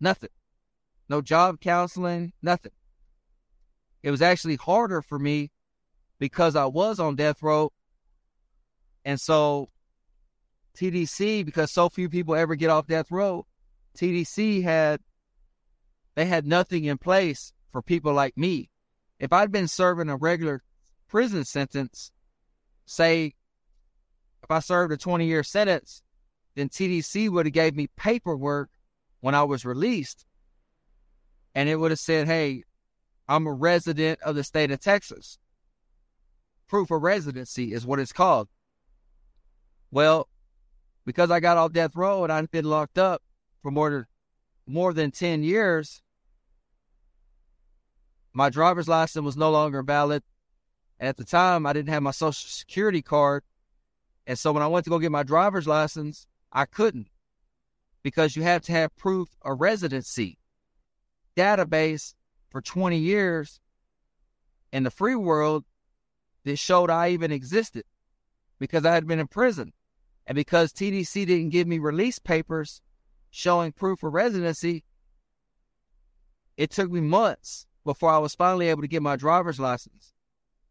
nothing, 0.00 0.30
no 1.08 1.20
job 1.22 1.60
counseling, 1.60 2.32
nothing. 2.42 2.72
It 4.02 4.10
was 4.10 4.22
actually 4.22 4.56
harder 4.56 5.02
for 5.02 5.18
me 5.18 5.52
because 6.18 6.56
I 6.56 6.66
was 6.66 6.98
on 6.98 7.14
death 7.14 7.42
row, 7.42 7.72
and 9.04 9.20
so 9.20 9.70
TDC, 10.76 11.44
because 11.44 11.72
so 11.72 11.88
few 11.88 12.08
people 12.08 12.34
ever 12.34 12.56
get 12.56 12.70
off 12.70 12.86
death 12.86 13.10
row, 13.10 13.46
TDC 13.96 14.62
had 14.64 15.00
they 16.14 16.26
had 16.26 16.46
nothing 16.46 16.84
in 16.84 16.98
place 16.98 17.52
for 17.70 17.82
people 17.82 18.12
like 18.12 18.36
me. 18.36 18.70
If 19.20 19.32
I'd 19.32 19.52
been 19.52 19.68
serving 19.68 20.08
a 20.08 20.16
regular 20.16 20.62
prison 21.08 21.44
sentence, 21.44 22.12
say 22.86 23.34
if 24.42 24.50
I 24.50 24.60
served 24.60 24.92
a 24.92 24.96
20 24.96 25.26
year 25.26 25.42
sentence, 25.42 26.02
then 26.54 26.68
TDC 26.68 27.28
would 27.28 27.46
have 27.46 27.52
gave 27.52 27.76
me 27.76 27.88
paperwork 27.96 28.70
when 29.20 29.34
I 29.34 29.44
was 29.44 29.64
released. 29.64 30.26
And 31.54 31.68
it 31.68 31.76
would 31.76 31.90
have 31.90 31.98
said, 31.98 32.26
hey, 32.26 32.64
I'm 33.28 33.46
a 33.46 33.52
resident 33.52 34.20
of 34.22 34.36
the 34.36 34.44
state 34.44 34.70
of 34.70 34.80
Texas. 34.80 35.38
Proof 36.66 36.90
of 36.90 37.02
residency 37.02 37.72
is 37.72 37.86
what 37.86 37.98
it's 37.98 38.12
called. 38.12 38.48
Well, 39.90 40.28
because 41.04 41.30
I 41.30 41.40
got 41.40 41.56
off 41.56 41.72
death 41.72 41.96
row 41.96 42.22
and 42.24 42.32
I'd 42.32 42.50
been 42.50 42.64
locked 42.64 42.98
up 42.98 43.22
for 43.62 43.70
more 43.70 43.90
than 43.90 44.06
more 44.66 44.92
than 44.92 45.10
10 45.10 45.42
years, 45.42 46.02
my 48.34 48.50
driver's 48.50 48.86
license 48.86 49.24
was 49.24 49.36
no 49.36 49.50
longer 49.50 49.82
valid 49.82 50.22
and 50.98 51.08
at 51.08 51.16
the 51.16 51.24
time, 51.24 51.66
I 51.66 51.72
didn't 51.72 51.90
have 51.90 52.02
my 52.02 52.10
social 52.10 52.48
security 52.48 53.02
card. 53.02 53.44
And 54.26 54.38
so 54.38 54.52
when 54.52 54.62
I 54.62 54.66
went 54.66 54.84
to 54.84 54.90
go 54.90 54.98
get 54.98 55.12
my 55.12 55.22
driver's 55.22 55.66
license, 55.66 56.26
I 56.52 56.64
couldn't 56.64 57.08
because 58.02 58.36
you 58.36 58.42
have 58.42 58.62
to 58.62 58.72
have 58.72 58.96
proof 58.96 59.28
of 59.42 59.60
residency. 59.60 60.38
Database 61.36 62.14
for 62.50 62.60
20 62.60 62.98
years 62.98 63.60
in 64.72 64.82
the 64.82 64.90
free 64.90 65.14
world 65.14 65.64
that 66.44 66.58
showed 66.58 66.90
I 66.90 67.10
even 67.10 67.30
existed 67.30 67.84
because 68.58 68.84
I 68.84 68.94
had 68.94 69.06
been 69.06 69.20
in 69.20 69.28
prison. 69.28 69.72
And 70.26 70.34
because 70.34 70.72
TDC 70.72 71.26
didn't 71.26 71.50
give 71.50 71.66
me 71.66 71.78
release 71.78 72.18
papers 72.18 72.82
showing 73.30 73.72
proof 73.72 74.02
of 74.02 74.12
residency, 74.12 74.84
it 76.56 76.70
took 76.70 76.90
me 76.90 77.00
months 77.00 77.66
before 77.84 78.10
I 78.10 78.18
was 78.18 78.34
finally 78.34 78.68
able 78.68 78.82
to 78.82 78.88
get 78.88 79.02
my 79.02 79.16
driver's 79.16 79.60
license. 79.60 80.12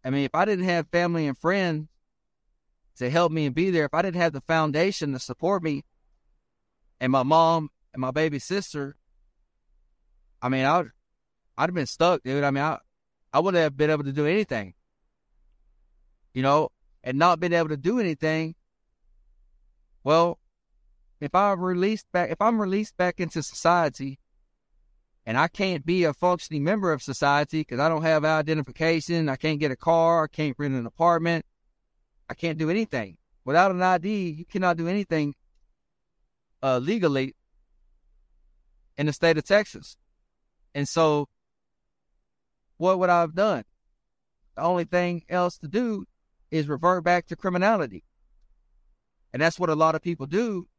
I 0.03 0.09
mean, 0.09 0.23
if 0.23 0.33
I 0.33 0.45
didn't 0.45 0.65
have 0.65 0.87
family 0.89 1.27
and 1.27 1.37
friends 1.37 1.87
to 2.97 3.09
help 3.09 3.31
me 3.31 3.45
and 3.45 3.55
be 3.55 3.69
there. 3.69 3.85
If 3.85 3.93
I 3.93 4.01
didn't 4.01 4.21
have 4.21 4.33
the 4.33 4.41
foundation 4.41 5.13
to 5.13 5.19
support 5.19 5.63
me 5.63 5.83
and 6.99 7.11
my 7.11 7.23
mom 7.23 7.69
and 7.93 8.01
my 8.01 8.11
baby 8.11 8.39
sister, 8.39 8.97
I 10.41 10.49
mean, 10.49 10.65
I 10.65 10.77
would, 10.77 10.91
I'd 11.57 11.69
have 11.69 11.75
been 11.75 11.85
stuck, 11.85 12.23
dude. 12.23 12.43
I 12.43 12.51
mean, 12.51 12.63
I, 12.63 12.79
I 13.33 13.39
wouldn't 13.39 13.61
have 13.61 13.77
been 13.77 13.89
able 13.89 14.03
to 14.03 14.11
do 14.11 14.25
anything, 14.25 14.73
you 16.33 16.41
know, 16.41 16.69
and 17.03 17.17
not 17.17 17.39
been 17.39 17.53
able 17.53 17.69
to 17.69 17.77
do 17.77 17.99
anything. 17.99 18.55
Well, 20.03 20.39
if 21.19 21.33
I 21.35 21.51
released 21.53 22.11
back, 22.11 22.31
if 22.31 22.41
I'm 22.41 22.59
released 22.59 22.97
back 22.97 23.19
into 23.19 23.43
society, 23.43 24.19
and 25.27 25.37
I 25.37 25.49
can't 25.49 25.85
be 25.85 26.05
a 26.05 26.13
functioning 26.13 26.63
member 26.63 26.93
of 26.93 27.03
society 27.03 27.59
because 27.59 27.81
I 27.81 27.89
don't 27.89 28.03
have 28.03 28.23
identification, 28.23 29.27
I 29.27 29.35
can't 29.35 29.59
get 29.59 29.71
a 29.71 29.75
car, 29.75 30.23
I 30.23 30.27
can't 30.27 30.55
rent 30.57 30.73
an 30.73 30.85
apartment, 30.85 31.45
I 32.29 32.33
can't 32.33 32.57
do 32.57 32.69
anything 32.69 33.17
without 33.43 33.71
an 33.71 33.81
ID. 33.81 34.29
You 34.29 34.45
cannot 34.45 34.77
do 34.77 34.87
anything 34.87 35.35
uh, 36.63 36.77
legally 36.77 37.35
in 38.97 39.07
the 39.07 39.11
state 39.11 39.37
of 39.37 39.43
Texas. 39.43 39.97
And 40.73 40.87
so, 40.87 41.27
what 42.77 42.97
would 42.97 43.09
I 43.09 43.19
have 43.19 43.35
done? 43.35 43.65
The 44.55 44.61
only 44.61 44.85
thing 44.85 45.23
else 45.27 45.57
to 45.57 45.67
do 45.67 46.05
is 46.51 46.69
revert 46.69 47.03
back 47.03 47.27
to 47.27 47.35
criminality. 47.35 48.05
And 49.33 49.41
that's 49.41 49.59
what 49.59 49.69
a 49.69 49.75
lot 49.75 49.93
of 49.93 50.01
people 50.01 50.25
do 50.25 50.69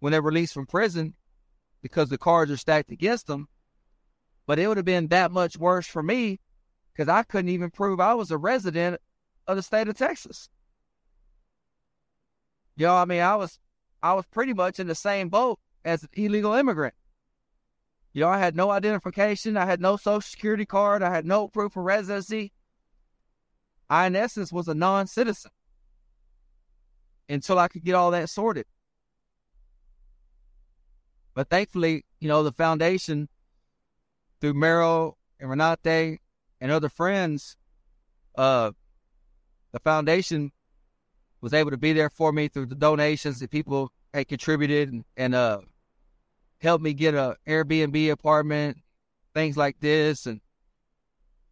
when 0.00 0.10
they're 0.10 0.20
released 0.20 0.52
from 0.52 0.66
prison 0.66 1.14
because 1.80 2.10
the 2.10 2.18
cards 2.18 2.50
are 2.50 2.58
stacked 2.58 2.90
against 2.90 3.26
them. 3.26 3.48
But 4.46 4.58
it 4.58 4.66
would 4.66 4.76
have 4.76 4.86
been 4.86 5.08
that 5.08 5.30
much 5.30 5.56
worse 5.56 5.86
for 5.86 6.02
me 6.02 6.40
because 6.92 7.08
I 7.08 7.22
couldn't 7.22 7.50
even 7.50 7.70
prove 7.70 8.00
I 8.00 8.14
was 8.14 8.30
a 8.30 8.38
resident 8.38 9.00
of 9.46 9.56
the 9.56 9.62
state 9.62 9.88
of 9.88 9.96
Texas. 9.96 10.48
You 12.76 12.86
know, 12.86 12.96
I 12.96 13.04
mean, 13.04 13.20
I 13.20 13.36
was 13.36 13.58
I 14.02 14.14
was 14.14 14.24
pretty 14.26 14.54
much 14.54 14.80
in 14.80 14.86
the 14.86 14.94
same 14.94 15.28
boat 15.28 15.58
as 15.84 16.02
an 16.02 16.08
illegal 16.14 16.54
immigrant. 16.54 16.94
You 18.12 18.22
know, 18.22 18.28
I 18.28 18.38
had 18.38 18.56
no 18.56 18.70
identification, 18.70 19.56
I 19.56 19.66
had 19.66 19.80
no 19.80 19.96
social 19.96 20.20
security 20.20 20.66
card, 20.66 21.02
I 21.02 21.10
had 21.14 21.24
no 21.24 21.48
proof 21.48 21.76
of 21.76 21.84
residency. 21.84 22.52
I, 23.88 24.06
in 24.06 24.16
essence, 24.16 24.52
was 24.52 24.68
a 24.68 24.74
non 24.74 25.06
citizen 25.06 25.50
until 27.28 27.58
I 27.58 27.68
could 27.68 27.84
get 27.84 27.94
all 27.94 28.10
that 28.10 28.28
sorted. 28.28 28.66
But 31.34 31.48
thankfully, 31.48 32.04
you 32.18 32.28
know, 32.28 32.42
the 32.42 32.52
foundation 32.52 33.28
through 34.40 34.54
Merel 34.54 35.18
and 35.38 35.50
Renate 35.50 36.18
and 36.60 36.72
other 36.72 36.88
friends, 36.88 37.56
uh, 38.36 38.72
the 39.72 39.80
foundation 39.80 40.52
was 41.40 41.54
able 41.54 41.70
to 41.70 41.76
be 41.76 41.92
there 41.92 42.10
for 42.10 42.32
me 42.32 42.48
through 42.48 42.66
the 42.66 42.74
donations 42.74 43.40
that 43.40 43.50
people 43.50 43.92
had 44.12 44.28
contributed 44.28 44.92
and, 44.92 45.04
and 45.16 45.34
uh, 45.34 45.60
helped 46.60 46.84
me 46.84 46.92
get 46.92 47.14
a 47.14 47.36
Airbnb 47.46 48.10
apartment, 48.10 48.78
things 49.34 49.56
like 49.56 49.80
this. 49.80 50.26
And 50.26 50.40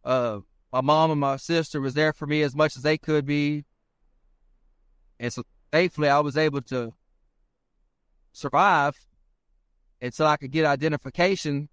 uh, 0.03 0.39
my 0.71 0.81
mom 0.81 1.11
and 1.11 1.19
my 1.19 1.37
sister 1.37 1.81
was 1.81 1.93
there 1.93 2.13
for 2.13 2.27
me 2.27 2.41
as 2.41 2.55
much 2.55 2.75
as 2.75 2.83
they 2.83 2.97
could 2.97 3.25
be. 3.25 3.65
And 5.19 5.33
so 5.33 5.43
thankfully 5.71 6.09
I 6.09 6.19
was 6.19 6.37
able 6.37 6.61
to 6.63 6.93
survive 8.31 8.95
until 10.01 10.27
I 10.27 10.37
could 10.37 10.51
get 10.51 10.65
identification 10.65 11.69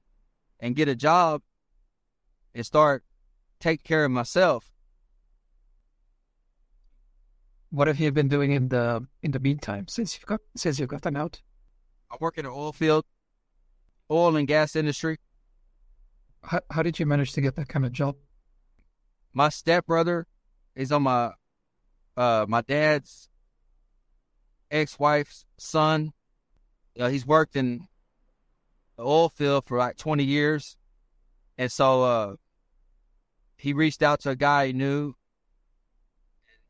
and 0.60 0.76
get 0.76 0.88
a 0.88 0.94
job 0.94 1.42
and 2.54 2.64
start 2.64 3.04
taking 3.60 3.84
care 3.84 4.04
of 4.04 4.10
myself. 4.10 4.72
What 7.70 7.88
have 7.88 7.98
you 7.98 8.10
been 8.12 8.28
doing 8.28 8.52
in 8.52 8.68
the 8.68 9.06
in 9.22 9.32
the 9.32 9.40
meantime 9.40 9.88
since 9.88 10.16
you've 10.16 10.26
got 10.26 10.40
since 10.56 10.78
you've 10.78 10.88
gotten 10.88 11.16
out? 11.16 11.42
I 12.10 12.16
work 12.20 12.38
in 12.38 12.46
an 12.46 12.52
oil 12.52 12.72
field, 12.72 13.04
oil 14.10 14.36
and 14.36 14.46
gas 14.46 14.76
industry. 14.76 15.18
How 16.42 16.60
how 16.70 16.82
did 16.82 16.98
you 16.98 17.06
manage 17.06 17.32
to 17.32 17.40
get 17.40 17.56
that 17.56 17.68
kind 17.68 17.84
of 17.84 17.92
job? 17.92 18.16
My 19.34 19.48
stepbrother 19.48 20.26
is 20.74 20.92
on 20.92 21.02
my 21.02 21.32
uh 22.16 22.46
my 22.48 22.62
dad's 22.62 23.28
ex-wife's 24.70 25.44
son. 25.58 26.12
Uh, 26.98 27.08
he's 27.08 27.26
worked 27.26 27.56
in 27.56 27.88
oil 28.98 29.28
field 29.28 29.64
for 29.66 29.78
like 29.78 29.96
20 29.96 30.24
years. 30.24 30.76
And 31.58 31.70
so 31.70 32.02
uh, 32.04 32.34
he 33.56 33.72
reached 33.72 34.02
out 34.02 34.20
to 34.20 34.30
a 34.30 34.36
guy 34.36 34.68
he 34.68 34.72
knew, 34.72 35.14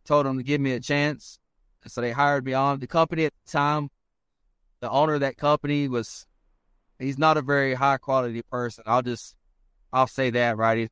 told 0.05 0.27
him 0.27 0.39
to 0.39 0.45
give 0.45 0.61
me 0.61 0.73
a 0.73 0.81
chance. 0.81 1.39
And 1.83 1.93
so 1.93 2.01
they 2.01 2.13
hired 2.13 2.45
me 2.45 2.53
on. 2.53 2.81
The 2.81 2.87
company 2.87 3.25
at 3.25 3.33
the 3.45 3.53
time, 3.53 3.91
the 4.81 4.91
owner 4.91 5.15
of 5.15 5.21
that 5.21 5.37
company 5.37 5.89
was, 5.89 6.27
he's 6.99 7.19
not 7.19 7.37
a 7.37 7.43
very 7.43 7.75
high 7.75 7.99
quality 7.99 8.43
person. 8.43 8.85
I'll 8.87 9.03
just, 9.03 9.37
I'll 9.93 10.07
say 10.07 10.31
that, 10.31 10.57
right? 10.57 10.79
He's 10.79 10.89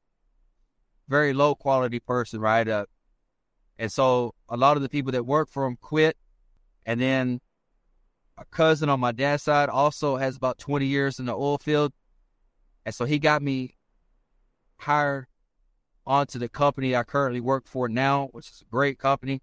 very 1.09 1.33
low 1.33 1.55
quality 1.55 2.01
person, 2.01 2.40
right? 2.40 2.66
Uh, 2.66 2.87
and 3.79 3.90
so 3.90 4.35
a 4.49 4.57
lot 4.57 4.77
of 4.77 4.83
the 4.83 4.88
people 4.88 5.12
that 5.12 5.27
work 5.27 5.49
for 5.49 5.66
him 5.66 5.77
quit. 5.81 6.16
And 6.87 7.01
then 7.01 7.40
a 8.37 8.44
cousin 8.47 8.88
on 8.88 9.01
my 9.01 9.12
dad's 9.12 9.42
side 9.42 9.68
also 9.68 10.16
has 10.16 10.37
about 10.37 10.59
20 10.59 10.87
years 10.87 11.18
in 11.18 11.27
the 11.27 11.35
oil 11.35 11.59
field. 11.59 11.92
And 12.85 12.94
so 12.94 13.05
he 13.05 13.18
got 13.18 13.42
me 13.42 13.77
hired 14.79 15.27
onto 16.07 16.38
the 16.38 16.49
company 16.49 16.94
I 16.94 17.03
currently 17.03 17.40
work 17.40 17.66
for 17.66 17.88
now, 17.88 18.29
which 18.33 18.51
is 18.51 18.62
a 18.62 18.70
great 18.70 18.99
company. 18.99 19.40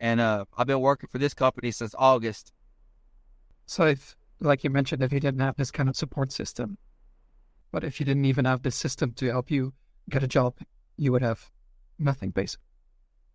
And 0.00 0.20
uh, 0.20 0.44
I've 0.56 0.66
been 0.66 0.80
working 0.80 1.08
for 1.10 1.18
this 1.18 1.34
company 1.34 1.70
since 1.70 1.94
August. 1.98 2.52
So, 3.66 3.84
if, 3.84 4.16
like 4.40 4.62
you 4.64 4.70
mentioned, 4.70 5.02
if 5.02 5.12
you 5.12 5.20
didn't 5.20 5.40
have 5.40 5.56
this 5.56 5.70
kind 5.70 5.88
of 5.88 5.96
support 5.96 6.32
system, 6.32 6.78
but 7.72 7.84
if 7.84 8.00
you 8.00 8.06
didn't 8.06 8.24
even 8.24 8.44
have 8.44 8.62
this 8.62 8.76
system 8.76 9.12
to 9.14 9.26
help 9.26 9.50
you 9.50 9.74
get 10.08 10.22
a 10.22 10.28
job, 10.28 10.54
you 10.96 11.12
would 11.12 11.22
have 11.22 11.50
nothing, 11.98 12.30
basically. 12.30 12.64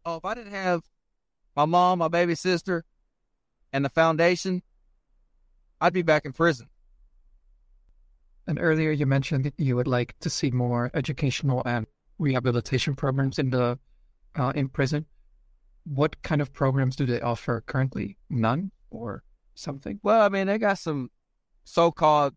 Oh, 0.05 0.15
if 0.15 0.25
I 0.25 0.33
didn't 0.33 0.53
have 0.53 0.83
my 1.55 1.65
mom, 1.65 1.99
my 1.99 2.07
baby 2.07 2.33
sister, 2.33 2.85
and 3.73 3.83
the 3.83 3.89
foundation, 3.89 4.61
I'd 5.81 5.93
be 5.93 6.03
back 6.03 6.23
in 6.25 6.31
prison. 6.31 6.69
And 8.47 8.59
earlier 8.61 8.91
you 8.91 9.05
mentioned 9.05 9.45
that 9.45 9.55
you 9.57 9.75
would 9.75 9.87
like 9.87 10.15
to 10.19 10.29
see 10.29 10.51
more 10.51 10.91
educational 10.93 11.63
and 11.65 11.87
rehabilitation 12.19 12.95
programs 12.95 13.39
in 13.39 13.49
the 13.49 13.79
uh, 14.35 14.51
in 14.55 14.69
prison. 14.69 15.05
What 15.85 16.21
kind 16.21 16.41
of 16.41 16.53
programs 16.53 16.95
do 16.95 17.05
they 17.05 17.19
offer 17.19 17.63
currently? 17.65 18.17
None 18.29 18.71
or 18.89 19.23
something? 19.55 19.99
Well, 20.03 20.21
I 20.21 20.29
mean, 20.29 20.47
they 20.47 20.57
got 20.57 20.77
some 20.77 21.09
so-called, 21.63 22.35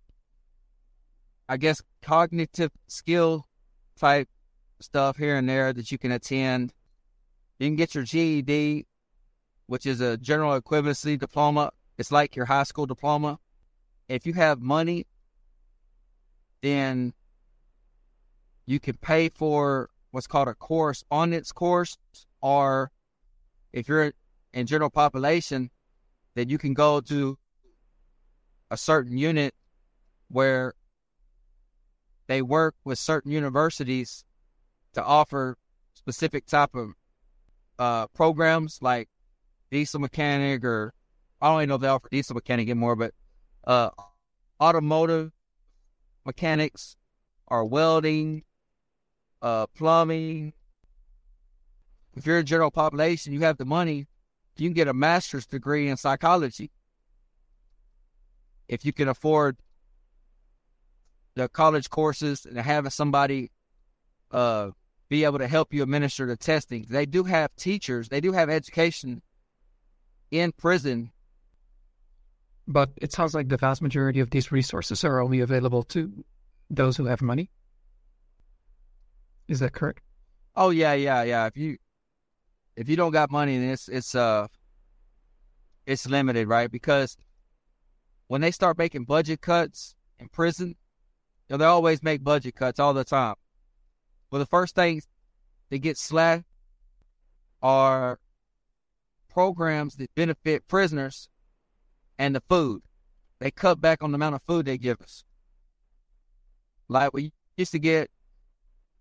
I 1.48 1.56
guess, 1.56 1.82
cognitive 2.02 2.72
skill 2.88 3.46
type 3.98 4.28
stuff 4.80 5.16
here 5.16 5.36
and 5.36 5.48
there 5.48 5.72
that 5.72 5.90
you 5.92 5.98
can 5.98 6.12
attend. 6.12 6.72
You 7.58 7.68
can 7.68 7.76
get 7.76 7.94
your 7.94 8.04
GED 8.04 8.86
which 9.66 9.86
is 9.86 10.00
a 10.00 10.16
general 10.16 10.60
equivalency 10.60 11.18
diploma. 11.18 11.72
It's 11.98 12.12
like 12.12 12.36
your 12.36 12.46
high 12.46 12.64
school 12.64 12.86
diploma. 12.86 13.38
If 14.08 14.26
you 14.26 14.34
have 14.34 14.60
money, 14.60 15.06
then 16.62 17.14
you 18.66 18.80
can 18.80 18.96
pay 18.96 19.28
for 19.28 19.90
what's 20.10 20.26
called 20.26 20.48
a 20.48 20.54
correspondence 20.54 21.52
course, 21.52 21.98
or 22.40 22.90
if 23.72 23.88
you're 23.88 24.12
in 24.52 24.66
general 24.66 24.90
population, 24.90 25.70
then 26.34 26.48
you 26.48 26.58
can 26.58 26.74
go 26.74 27.00
to 27.00 27.38
a 28.70 28.76
certain 28.76 29.16
unit 29.16 29.54
where 30.28 30.74
they 32.26 32.42
work 32.42 32.74
with 32.84 32.98
certain 32.98 33.30
universities 33.30 34.24
to 34.92 35.04
offer 35.04 35.56
specific 35.94 36.46
type 36.46 36.74
of 36.74 36.94
uh, 37.78 38.06
programs 38.08 38.78
like 38.80 39.08
diesel 39.70 40.00
mechanic 40.00 40.64
or 40.64 40.92
I 41.40 41.48
don't 41.48 41.60
even 41.60 41.68
know 41.68 41.74
if 41.76 41.80
they 41.82 41.88
offer 41.88 42.08
diesel 42.10 42.34
mechanic 42.34 42.68
anymore, 42.68 42.96
but 42.96 43.12
uh, 43.64 43.90
automotive 44.60 45.32
mechanics 46.24 46.96
or 47.46 47.64
welding, 47.64 48.44
uh, 49.42 49.66
plumbing. 49.68 50.52
If 52.14 52.26
you're 52.26 52.38
a 52.38 52.44
general 52.44 52.70
population, 52.70 53.32
you 53.32 53.40
have 53.40 53.58
the 53.58 53.64
money, 53.64 54.06
you 54.56 54.68
can 54.68 54.74
get 54.74 54.88
a 54.88 54.94
master's 54.94 55.46
degree 55.46 55.88
in 55.88 55.96
psychology. 55.96 56.70
If 58.68 58.84
you 58.84 58.92
can 58.92 59.08
afford 59.08 59.58
the 61.34 61.48
college 61.48 61.90
courses 61.90 62.46
and 62.46 62.58
having 62.58 62.90
somebody 62.90 63.50
uh, 64.30 64.70
be 65.08 65.24
able 65.24 65.38
to 65.38 65.46
help 65.46 65.74
you 65.74 65.82
administer 65.82 66.26
the 66.26 66.36
testing, 66.36 66.86
they 66.88 67.04
do 67.04 67.24
have 67.24 67.54
teachers, 67.56 68.08
they 68.08 68.20
do 68.20 68.32
have 68.32 68.48
education 68.48 69.22
in 70.30 70.52
prison. 70.52 71.10
But 72.68 72.90
it 72.96 73.12
sounds 73.12 73.34
like 73.34 73.48
the 73.48 73.56
vast 73.56 73.80
majority 73.80 74.20
of 74.20 74.30
these 74.30 74.50
resources 74.50 75.04
are 75.04 75.20
only 75.20 75.40
available 75.40 75.82
to 75.84 76.24
those 76.68 76.96
who 76.96 77.04
have 77.06 77.22
money. 77.22 77.50
Is 79.48 79.60
that 79.60 79.72
correct? 79.72 80.02
Oh 80.56 80.70
yeah, 80.70 80.94
yeah, 80.94 81.22
yeah. 81.22 81.46
If 81.46 81.56
you 81.56 81.76
if 82.74 82.88
you 82.88 82.96
don't 82.96 83.12
got 83.12 83.30
money, 83.30 83.58
then 83.58 83.70
it's 83.70 83.88
it's 83.88 84.14
uh 84.14 84.48
it's 85.86 86.08
limited, 86.08 86.48
right? 86.48 86.70
Because 86.70 87.16
when 88.26 88.40
they 88.40 88.50
start 88.50 88.76
making 88.78 89.04
budget 89.04 89.40
cuts 89.40 89.94
in 90.18 90.28
prison, 90.28 90.68
you 90.68 90.74
know, 91.50 91.56
they 91.58 91.64
always 91.64 92.02
make 92.02 92.24
budget 92.24 92.56
cuts 92.56 92.80
all 92.80 92.92
the 92.92 93.04
time. 93.04 93.36
Well, 94.30 94.40
the 94.40 94.46
first 94.46 94.74
things 94.74 95.06
that 95.70 95.78
get 95.78 95.96
slashed 95.96 96.44
are 97.62 98.18
programs 99.36 99.96
that 99.96 100.14
benefit 100.14 100.66
prisoners 100.66 101.28
and 102.18 102.34
the 102.34 102.42
food. 102.48 102.80
They 103.38 103.50
cut 103.50 103.82
back 103.82 104.02
on 104.02 104.10
the 104.10 104.14
amount 104.14 104.34
of 104.34 104.40
food 104.46 104.64
they 104.64 104.78
give 104.78 104.98
us. 105.02 105.24
Like 106.88 107.12
we 107.12 107.32
used 107.54 107.72
to 107.72 107.78
get 107.78 108.10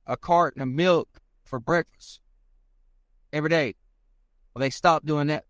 a 0.05 0.17
carton 0.17 0.61
of 0.61 0.67
milk 0.67 1.21
for 1.45 1.57
breakfast 1.57 2.19
every 3.31 3.49
day. 3.49 3.75
Well, 4.53 4.59
they 4.59 4.69
stopped 4.69 5.05
doing 5.05 5.27
that. 5.27 5.45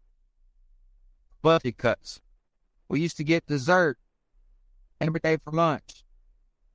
Budget 1.42 1.80
cuts. 1.80 2.22
We 2.88 3.02
used 3.02 3.18
to 3.18 3.24
get 3.24 3.48
dessert 3.48 3.98
every 5.02 5.20
day 5.20 5.38
for 5.38 5.52
lunch. 5.52 6.04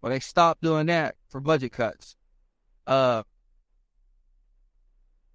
Well, 0.02 0.10
they 0.10 0.18
stopped 0.18 0.62
doing 0.62 0.86
that 0.86 1.14
for 1.28 1.40
budget 1.40 1.70
cuts. 1.70 2.16
Uh, 2.88 3.22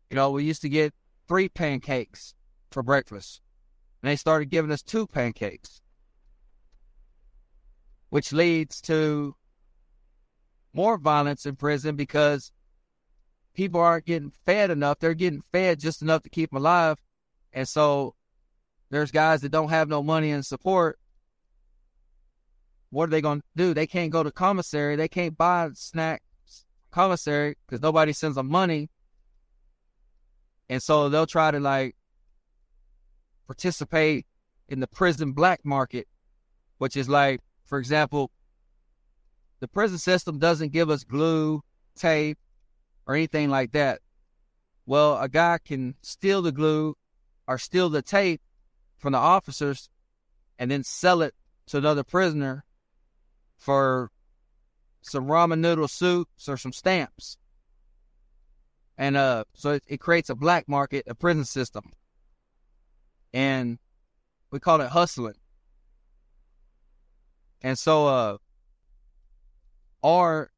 you 0.10 0.16
know, 0.18 0.32
we 0.32 0.44
used 0.44 0.62
to 0.64 0.70
get 0.70 0.94
three 1.26 1.48
pancakes 1.48 2.35
for 2.76 2.84
breakfast, 2.84 3.42
and 4.04 4.12
they 4.12 4.18
started 4.18 4.50
giving 4.50 4.70
us 4.70 4.82
two 4.82 5.08
pancakes, 5.08 5.82
which 8.10 8.34
leads 8.34 8.82
to 8.82 9.34
more 10.74 10.98
violence 10.98 11.46
in 11.46 11.56
prison 11.56 11.96
because 11.96 12.52
people 13.54 13.80
aren't 13.80 14.06
getting 14.06 14.34
fed 14.46 14.72
enough. 14.72 15.00
They're 15.00 15.14
getting 15.14 15.42
fed 15.54 15.80
just 15.80 16.02
enough 16.02 16.24
to 16.24 16.30
keep 16.30 16.50
them 16.50 16.58
alive. 16.58 16.98
And 17.54 17.66
so 17.66 18.14
there's 18.90 19.10
guys 19.10 19.40
that 19.40 19.54
don't 19.54 19.70
have 19.70 19.88
no 19.88 20.04
money 20.04 20.32
and 20.32 20.46
support. 20.46 21.00
What 22.90 23.06
are 23.06 23.12
they 23.12 23.22
going 23.22 23.40
to 23.40 23.48
do? 23.56 23.74
They 23.74 23.88
can't 23.88 24.12
go 24.12 24.22
to 24.22 24.32
commissary. 24.32 24.98
They 24.98 25.08
can't 25.08 25.38
buy 25.38 25.70
snacks 25.76 26.66
commissary 26.92 27.56
because 27.66 27.82
nobody 27.82 28.12
sends 28.12 28.36
them 28.36 28.50
money. 28.50 28.90
And 30.68 30.84
so 30.84 31.08
they'll 31.08 31.26
try 31.26 31.52
to 31.52 31.60
like 31.62 31.96
participate 33.48 34.26
in 34.68 34.80
the 34.80 34.88
prison 34.88 35.32
black 35.32 35.64
market, 35.64 36.08
which 36.78 36.98
is 36.98 37.08
like, 37.08 37.42
for 37.66 37.78
example, 37.80 38.32
the 39.60 39.68
prison 39.68 39.98
system 39.98 40.40
doesn't 40.40 40.72
give 40.72 40.90
us 40.90 41.04
glue, 41.04 41.64
tape, 41.96 42.38
or 43.08 43.16
anything 43.16 43.50
like 43.50 43.72
that. 43.72 44.00
Well, 44.86 45.18
a 45.20 45.30
guy 45.30 45.60
can 45.64 45.96
steal 46.02 46.42
the 46.42 46.52
glue 46.52 46.96
or 47.48 47.58
steal 47.58 47.90
the 47.90 48.02
tape 48.02 48.42
from 48.98 49.14
the 49.14 49.20
officers 49.20 49.90
and 50.60 50.70
then 50.70 50.84
sell 50.84 51.22
it 51.22 51.34
to 51.68 51.78
another 51.78 52.04
prisoner 52.04 52.66
for 53.58 54.12
some 55.02 55.28
ramen 55.28 55.60
noodle 55.60 55.88
soups 55.88 56.50
or 56.50 56.58
some 56.58 56.74
stamps. 56.74 57.38
And 58.98 59.18
uh, 59.18 59.46
so 59.54 59.72
it, 59.72 59.84
it 59.88 60.00
creates 60.00 60.30
a 60.30 60.36
black 60.36 60.68
market, 60.68 61.06
a 61.08 61.16
prison 61.16 61.46
system. 61.46 61.92
And 63.36 63.80
we 64.50 64.62
call 64.62 64.80
it 64.80 64.92
hustling. 64.92 65.36
And 67.62 67.78
so, 67.78 68.08
uh, 68.08 68.38
or 70.02 70.52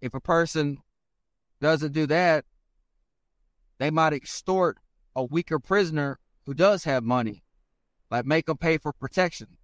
if 0.00 0.14
a 0.14 0.20
person 0.20 0.78
doesn't 1.60 1.92
do 1.92 2.06
that, 2.06 2.44
they 3.78 3.90
might 3.90 4.12
extort 4.12 4.78
a 5.16 5.24
weaker 5.24 5.58
prisoner 5.58 6.20
who 6.46 6.54
does 6.54 6.84
have 6.84 7.02
money, 7.02 7.42
like 8.12 8.26
make 8.26 8.46
them 8.46 8.58
pay 8.58 8.78
for 8.78 8.92
protection. 8.92 9.56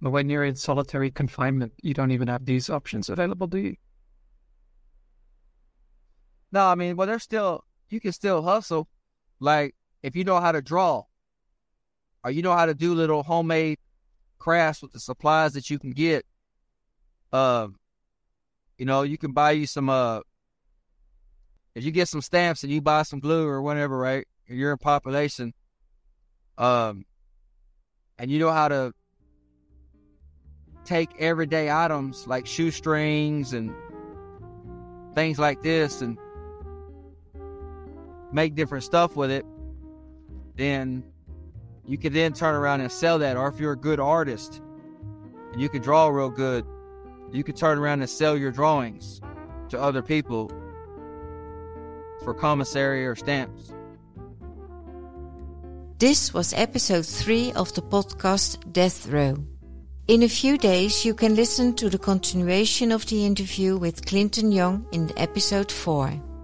But 0.00 0.10
when 0.10 0.28
you're 0.28 0.44
in 0.44 0.56
solitary 0.56 1.12
confinement, 1.12 1.74
you 1.82 1.94
don't 1.94 2.10
even 2.10 2.26
have 2.26 2.46
these 2.46 2.68
options 2.68 3.08
available, 3.08 3.46
do 3.46 3.58
you? 3.58 3.76
No, 6.50 6.66
I 6.66 6.74
mean, 6.74 6.96
well, 6.96 7.06
there's 7.06 7.22
still, 7.22 7.64
you 7.88 8.00
can 8.00 8.10
still 8.10 8.42
hustle. 8.42 8.88
Like, 9.40 9.74
if 10.02 10.16
you 10.16 10.24
know 10.24 10.40
how 10.40 10.52
to 10.52 10.62
draw, 10.62 11.04
or 12.24 12.30
you 12.30 12.42
know 12.42 12.54
how 12.54 12.66
to 12.66 12.74
do 12.74 12.94
little 12.94 13.22
homemade 13.22 13.78
crafts 14.38 14.82
with 14.82 14.92
the 14.92 15.00
supplies 15.00 15.52
that 15.54 15.70
you 15.70 15.78
can 15.78 15.90
get, 15.90 16.24
um, 17.32 17.76
you 18.78 18.84
know, 18.84 19.02
you 19.02 19.18
can 19.18 19.32
buy 19.32 19.52
you 19.52 19.66
some, 19.66 19.88
uh, 19.88 20.20
if 21.74 21.84
you 21.84 21.90
get 21.90 22.08
some 22.08 22.22
stamps 22.22 22.62
and 22.62 22.72
you 22.72 22.80
buy 22.80 23.02
some 23.02 23.20
glue 23.20 23.46
or 23.46 23.60
whatever, 23.60 23.98
right? 23.98 24.26
You're 24.46 24.72
in 24.72 24.78
population, 24.78 25.52
um, 26.56 27.04
and 28.18 28.30
you 28.30 28.38
know 28.38 28.52
how 28.52 28.68
to 28.68 28.92
take 30.84 31.10
everyday 31.18 31.70
items 31.70 32.26
like 32.26 32.46
shoestrings 32.46 33.52
and 33.52 33.74
things 35.14 35.38
like 35.38 35.60
this 35.62 36.00
and 36.00 36.16
make 38.36 38.54
different 38.54 38.84
stuff 38.84 39.16
with 39.16 39.30
it, 39.30 39.44
then 40.56 41.02
you 41.86 41.96
could 41.96 42.12
then 42.12 42.32
turn 42.32 42.54
around 42.54 42.82
and 42.82 42.92
sell 42.92 43.18
that. 43.18 43.36
Or 43.36 43.48
if 43.48 43.58
you're 43.58 43.72
a 43.72 43.82
good 43.90 43.98
artist 43.98 44.60
and 45.52 45.60
you 45.60 45.68
can 45.68 45.82
draw 45.82 46.06
real 46.08 46.30
good, 46.30 46.64
you 47.32 47.42
could 47.42 47.56
turn 47.56 47.78
around 47.78 48.00
and 48.02 48.10
sell 48.10 48.36
your 48.36 48.52
drawings 48.52 49.20
to 49.70 49.80
other 49.80 50.02
people 50.02 50.52
for 52.22 52.34
commissary 52.34 53.06
or 53.06 53.16
stamps. 53.16 53.72
This 55.98 56.34
was 56.34 56.52
episode 56.52 57.06
3 57.06 57.52
of 57.54 57.72
the 57.74 57.80
podcast 57.80 58.70
Death 58.70 59.08
Row. 59.08 59.36
In 60.08 60.22
a 60.22 60.28
few 60.28 60.58
days, 60.58 61.06
you 61.06 61.14
can 61.14 61.34
listen 61.34 61.74
to 61.76 61.88
the 61.88 61.98
continuation 61.98 62.92
of 62.92 63.06
the 63.06 63.24
interview 63.24 63.78
with 63.78 64.04
Clinton 64.04 64.52
Young 64.52 64.86
in 64.92 65.10
episode 65.16 65.72
4. 65.72 66.35